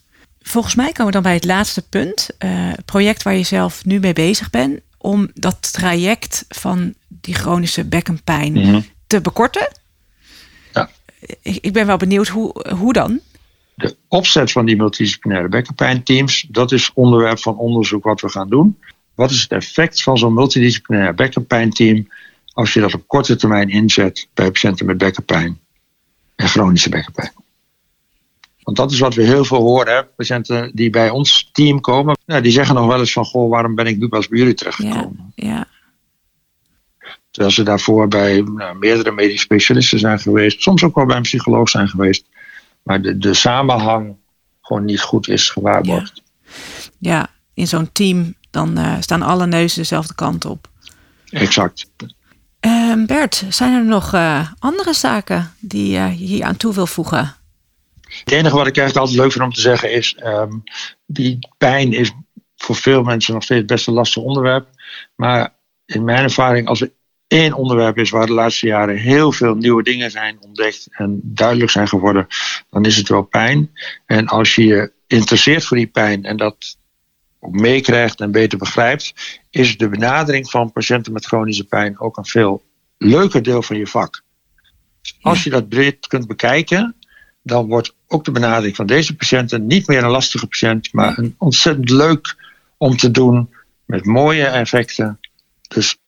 Volgens 0.41 0.75
mij 0.75 0.91
komen 0.91 1.05
we 1.05 1.11
dan 1.11 1.21
bij 1.21 1.33
het 1.33 1.43
laatste 1.43 1.81
punt. 1.81 2.29
Uh, 2.39 2.49
het 2.51 2.85
project 2.85 3.23
waar 3.23 3.35
je 3.35 3.43
zelf 3.43 3.85
nu 3.85 3.99
mee 3.99 4.13
bezig 4.13 4.49
bent. 4.49 4.79
Om 4.97 5.29
dat 5.33 5.73
traject 5.73 6.45
van 6.47 6.93
die 7.07 7.33
chronische 7.33 7.85
bekkenpijn 7.85 8.53
mhm. 8.53 8.81
te 9.07 9.21
bekorten. 9.21 9.71
Ja. 10.73 10.89
Ik 11.41 11.73
ben 11.73 11.85
wel 11.85 11.97
benieuwd 11.97 12.27
hoe, 12.27 12.65
hoe 12.75 12.93
dan? 12.93 13.19
De 13.75 13.95
opzet 14.07 14.51
van 14.51 14.65
die 14.65 14.75
multidisciplinaire 14.75 15.49
bekkenpijnteams, 15.49 16.47
dat 16.49 16.71
is 16.71 16.91
onderwerp 16.93 17.39
van 17.39 17.57
onderzoek 17.57 18.03
wat 18.03 18.21
we 18.21 18.29
gaan 18.29 18.49
doen. 18.49 18.79
Wat 19.15 19.31
is 19.31 19.41
het 19.41 19.51
effect 19.51 20.03
van 20.03 20.17
zo'n 20.17 20.33
multidisciplinair 20.33 21.15
bekkenpijnteam 21.15 22.07
als 22.53 22.73
je 22.73 22.79
dat 22.79 22.93
op 22.93 23.07
korte 23.07 23.35
termijn 23.35 23.69
inzet 23.69 24.27
bij 24.33 24.51
patiënten 24.51 24.85
met 24.85 24.97
bekkenpijn 24.97 25.59
en 26.35 26.47
chronische 26.47 26.89
bekkenpijn. 26.89 27.31
Want 28.63 28.77
dat 28.77 28.91
is 28.91 28.99
wat 28.99 29.15
we 29.15 29.23
heel 29.23 29.45
veel 29.45 29.61
horen. 29.61 29.93
Hè? 29.93 30.03
Patiënten 30.03 30.71
die 30.73 30.89
bij 30.89 31.09
ons 31.09 31.49
team 31.51 31.79
komen, 31.79 32.17
nou, 32.25 32.41
die 32.41 32.51
zeggen 32.51 32.75
nog 32.75 32.87
wel 32.87 32.99
eens 32.99 33.13
van... 33.13 33.25
goh, 33.25 33.49
waarom 33.49 33.75
ben 33.75 33.85
ik 33.85 33.97
nu 33.97 34.07
pas 34.07 34.27
bij 34.27 34.39
jullie 34.39 34.53
terechtgekomen? 34.53 35.33
Ja, 35.35 35.47
ja. 35.47 35.67
Terwijl 37.31 37.53
ze 37.53 37.63
daarvoor 37.63 38.07
bij 38.07 38.41
nou, 38.41 38.77
meerdere 38.77 39.11
medisch 39.11 39.41
specialisten 39.41 39.99
zijn 39.99 40.19
geweest. 40.19 40.61
Soms 40.61 40.83
ook 40.83 40.95
wel 40.95 41.05
bij 41.05 41.15
een 41.15 41.21
psycholoog 41.21 41.69
zijn 41.69 41.87
geweest. 41.87 42.25
Maar 42.83 43.01
de, 43.01 43.17
de 43.17 43.33
samenhang 43.33 44.15
gewoon 44.61 44.85
niet 44.85 45.01
goed 45.01 45.27
is 45.27 45.49
gewaarborgd. 45.49 46.21
Ja, 46.97 47.17
ja 47.17 47.27
in 47.53 47.67
zo'n 47.67 47.91
team 47.91 48.35
dan 48.49 48.79
uh, 48.79 48.95
staan 48.99 49.21
alle 49.21 49.47
neuzen 49.47 49.79
dezelfde 49.79 50.15
kant 50.15 50.45
op. 50.45 50.69
Exact. 51.29 51.91
Uh, 52.65 53.05
Bert, 53.05 53.45
zijn 53.49 53.73
er 53.73 53.85
nog 53.85 54.13
uh, 54.13 54.47
andere 54.59 54.93
zaken 54.93 55.53
die 55.59 55.91
je 55.91 56.07
hier 56.07 56.43
aan 56.43 56.57
toe 56.57 56.73
wil 56.73 56.87
voegen? 56.87 57.35
Het 58.01 58.31
enige 58.31 58.55
wat 58.55 58.67
ik 58.67 58.77
eigenlijk 58.77 58.97
altijd 58.97 59.17
leuk 59.17 59.31
vind 59.31 59.43
om 59.43 59.53
te 59.53 59.61
zeggen 59.61 59.93
is: 59.93 60.17
um, 60.23 60.63
die 61.05 61.39
pijn 61.57 61.93
is 61.93 62.11
voor 62.55 62.75
veel 62.75 63.03
mensen 63.03 63.33
nog 63.33 63.43
steeds 63.43 63.65
best 63.65 63.87
een 63.87 63.93
lastig 63.93 64.23
onderwerp. 64.23 64.67
Maar 65.15 65.53
in 65.85 66.03
mijn 66.03 66.23
ervaring, 66.23 66.67
als 66.67 66.81
er 66.81 66.91
één 67.31 67.53
onderwerp 67.53 67.97
is 67.97 68.09
waar 68.09 68.25
de 68.25 68.33
laatste 68.33 68.67
jaren 68.67 68.97
heel 68.97 69.31
veel 69.31 69.55
nieuwe 69.55 69.83
dingen 69.83 70.11
zijn 70.11 70.37
ontdekt 70.41 70.87
en 70.91 71.19
duidelijk 71.23 71.71
zijn 71.71 71.87
geworden, 71.87 72.27
dan 72.69 72.85
is 72.85 72.97
het 72.97 73.09
wel 73.09 73.21
pijn. 73.21 73.71
En 74.05 74.27
als 74.27 74.55
je 74.55 74.65
je 74.65 74.91
interesseert 75.07 75.65
voor 75.65 75.77
die 75.77 75.87
pijn 75.87 76.23
en 76.23 76.37
dat 76.37 76.77
ook 77.39 77.53
meekrijgt 77.53 78.19
en 78.19 78.31
beter 78.31 78.57
begrijpt, 78.57 79.13
is 79.49 79.77
de 79.77 79.89
benadering 79.89 80.49
van 80.49 80.71
patiënten 80.71 81.13
met 81.13 81.25
chronische 81.25 81.63
pijn 81.63 81.99
ook 81.99 82.17
een 82.17 82.25
veel 82.25 82.63
leuker 82.97 83.43
deel 83.43 83.61
van 83.61 83.77
je 83.77 83.87
vak. 83.87 84.21
Als 85.21 85.43
je 85.43 85.49
dat 85.49 85.69
breed 85.69 86.07
kunt 86.07 86.27
bekijken, 86.27 86.95
dan 87.43 87.67
wordt 87.67 87.95
ook 88.07 88.25
de 88.25 88.31
benadering 88.31 88.75
van 88.75 88.85
deze 88.85 89.15
patiënten 89.15 89.67
niet 89.67 89.87
meer 89.87 90.03
een 90.03 90.09
lastige 90.09 90.47
patiënt, 90.47 90.93
maar 90.93 91.17
een 91.17 91.35
ontzettend 91.37 91.89
leuk 91.89 92.35
om 92.77 92.97
te 92.97 93.11
doen 93.11 93.49
met 93.85 94.05
mooie 94.05 94.45
effecten. 94.45 95.19
Dus 95.67 96.00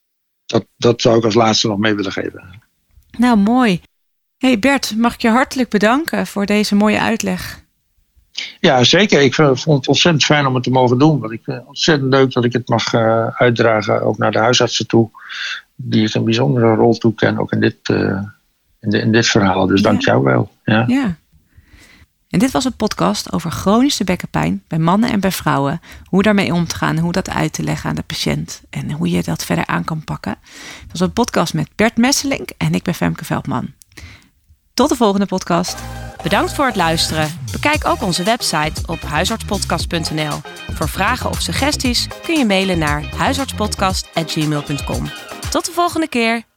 dat, 0.53 0.65
dat 0.77 1.01
zou 1.01 1.17
ik 1.17 1.23
als 1.23 1.33
laatste 1.33 1.67
nog 1.67 1.77
mee 1.77 1.93
willen 1.93 2.11
geven. 2.11 2.61
Nou, 3.17 3.37
mooi. 3.37 3.81
Hey 4.37 4.59
Bert, 4.59 4.93
mag 4.97 5.13
ik 5.13 5.21
je 5.21 5.29
hartelijk 5.29 5.69
bedanken 5.69 6.27
voor 6.27 6.45
deze 6.45 6.75
mooie 6.75 6.99
uitleg. 6.99 7.61
Ja, 8.59 8.83
zeker. 8.83 9.21
Ik 9.21 9.33
vond 9.33 9.59
het 9.65 9.87
ontzettend 9.87 10.23
fijn 10.23 10.45
om 10.45 10.53
het 10.53 10.63
te 10.63 10.69
mogen 10.69 10.97
doen. 10.97 11.19
Want 11.19 11.31
ik 11.31 11.41
vind 11.43 11.57
het 11.57 11.67
ontzettend 11.67 12.13
leuk 12.13 12.31
dat 12.31 12.43
ik 12.43 12.53
het 12.53 12.67
mag 12.69 12.93
uh, 12.93 13.27
uitdragen, 13.27 14.01
ook 14.01 14.17
naar 14.17 14.31
de 14.31 14.39
huisartsen 14.39 14.87
toe. 14.87 15.09
Die 15.75 16.07
ik 16.07 16.13
een 16.13 16.23
bijzondere 16.23 16.75
rol 16.75 16.97
toeken, 16.97 17.37
ook 17.37 17.51
in 17.51 17.59
dit, 17.59 17.89
uh, 17.91 18.21
in, 18.79 18.89
de, 18.89 18.99
in, 18.99 19.11
dit 19.11 19.27
verhaal. 19.27 19.67
Dus 19.67 19.81
ja. 19.81 19.89
dank 19.89 20.01
jou 20.01 20.23
wel. 20.23 20.51
Ja. 20.63 20.83
ja. 20.87 21.17
En 22.33 22.39
dit 22.39 22.51
was 22.51 22.65
een 22.65 22.75
podcast 22.75 23.31
over 23.31 23.51
chronische 23.51 24.03
bekkenpijn 24.03 24.63
bij 24.67 24.79
mannen 24.79 25.09
en 25.11 25.19
bij 25.19 25.31
vrouwen. 25.31 25.81
Hoe 26.03 26.23
daarmee 26.23 26.53
om 26.53 26.67
te 26.67 26.75
gaan, 26.75 26.97
hoe 26.97 27.11
dat 27.11 27.29
uit 27.29 27.53
te 27.53 27.63
leggen 27.63 27.89
aan 27.89 27.95
de 27.95 28.03
patiënt 28.03 28.61
en 28.69 28.91
hoe 28.91 29.09
je 29.09 29.23
dat 29.23 29.45
verder 29.45 29.65
aan 29.65 29.83
kan 29.83 30.03
pakken. 30.03 30.35
Het 30.81 30.91
was 30.91 30.99
een 30.99 31.13
podcast 31.13 31.53
met 31.53 31.69
Bert 31.75 31.97
Messelink 31.97 32.49
en 32.57 32.73
ik 32.73 32.83
ben 32.83 32.93
Femke 32.93 33.25
Veldman. 33.25 33.73
Tot 34.73 34.89
de 34.89 34.95
volgende 34.95 35.25
podcast. 35.25 35.83
Bedankt 36.23 36.53
voor 36.53 36.65
het 36.65 36.75
luisteren. 36.75 37.39
Bekijk 37.51 37.85
ook 37.85 38.01
onze 38.01 38.23
website 38.23 38.81
op 38.85 39.01
huisartspodcast.nl. 39.01 40.41
Voor 40.71 40.89
vragen 40.89 41.29
of 41.29 41.41
suggesties 41.41 42.07
kun 42.23 42.37
je 42.37 42.45
mailen 42.45 42.77
naar 42.77 43.15
huisartspodcast.gmail.com. 43.15 45.09
Tot 45.49 45.65
de 45.65 45.71
volgende 45.71 46.07
keer. 46.07 46.52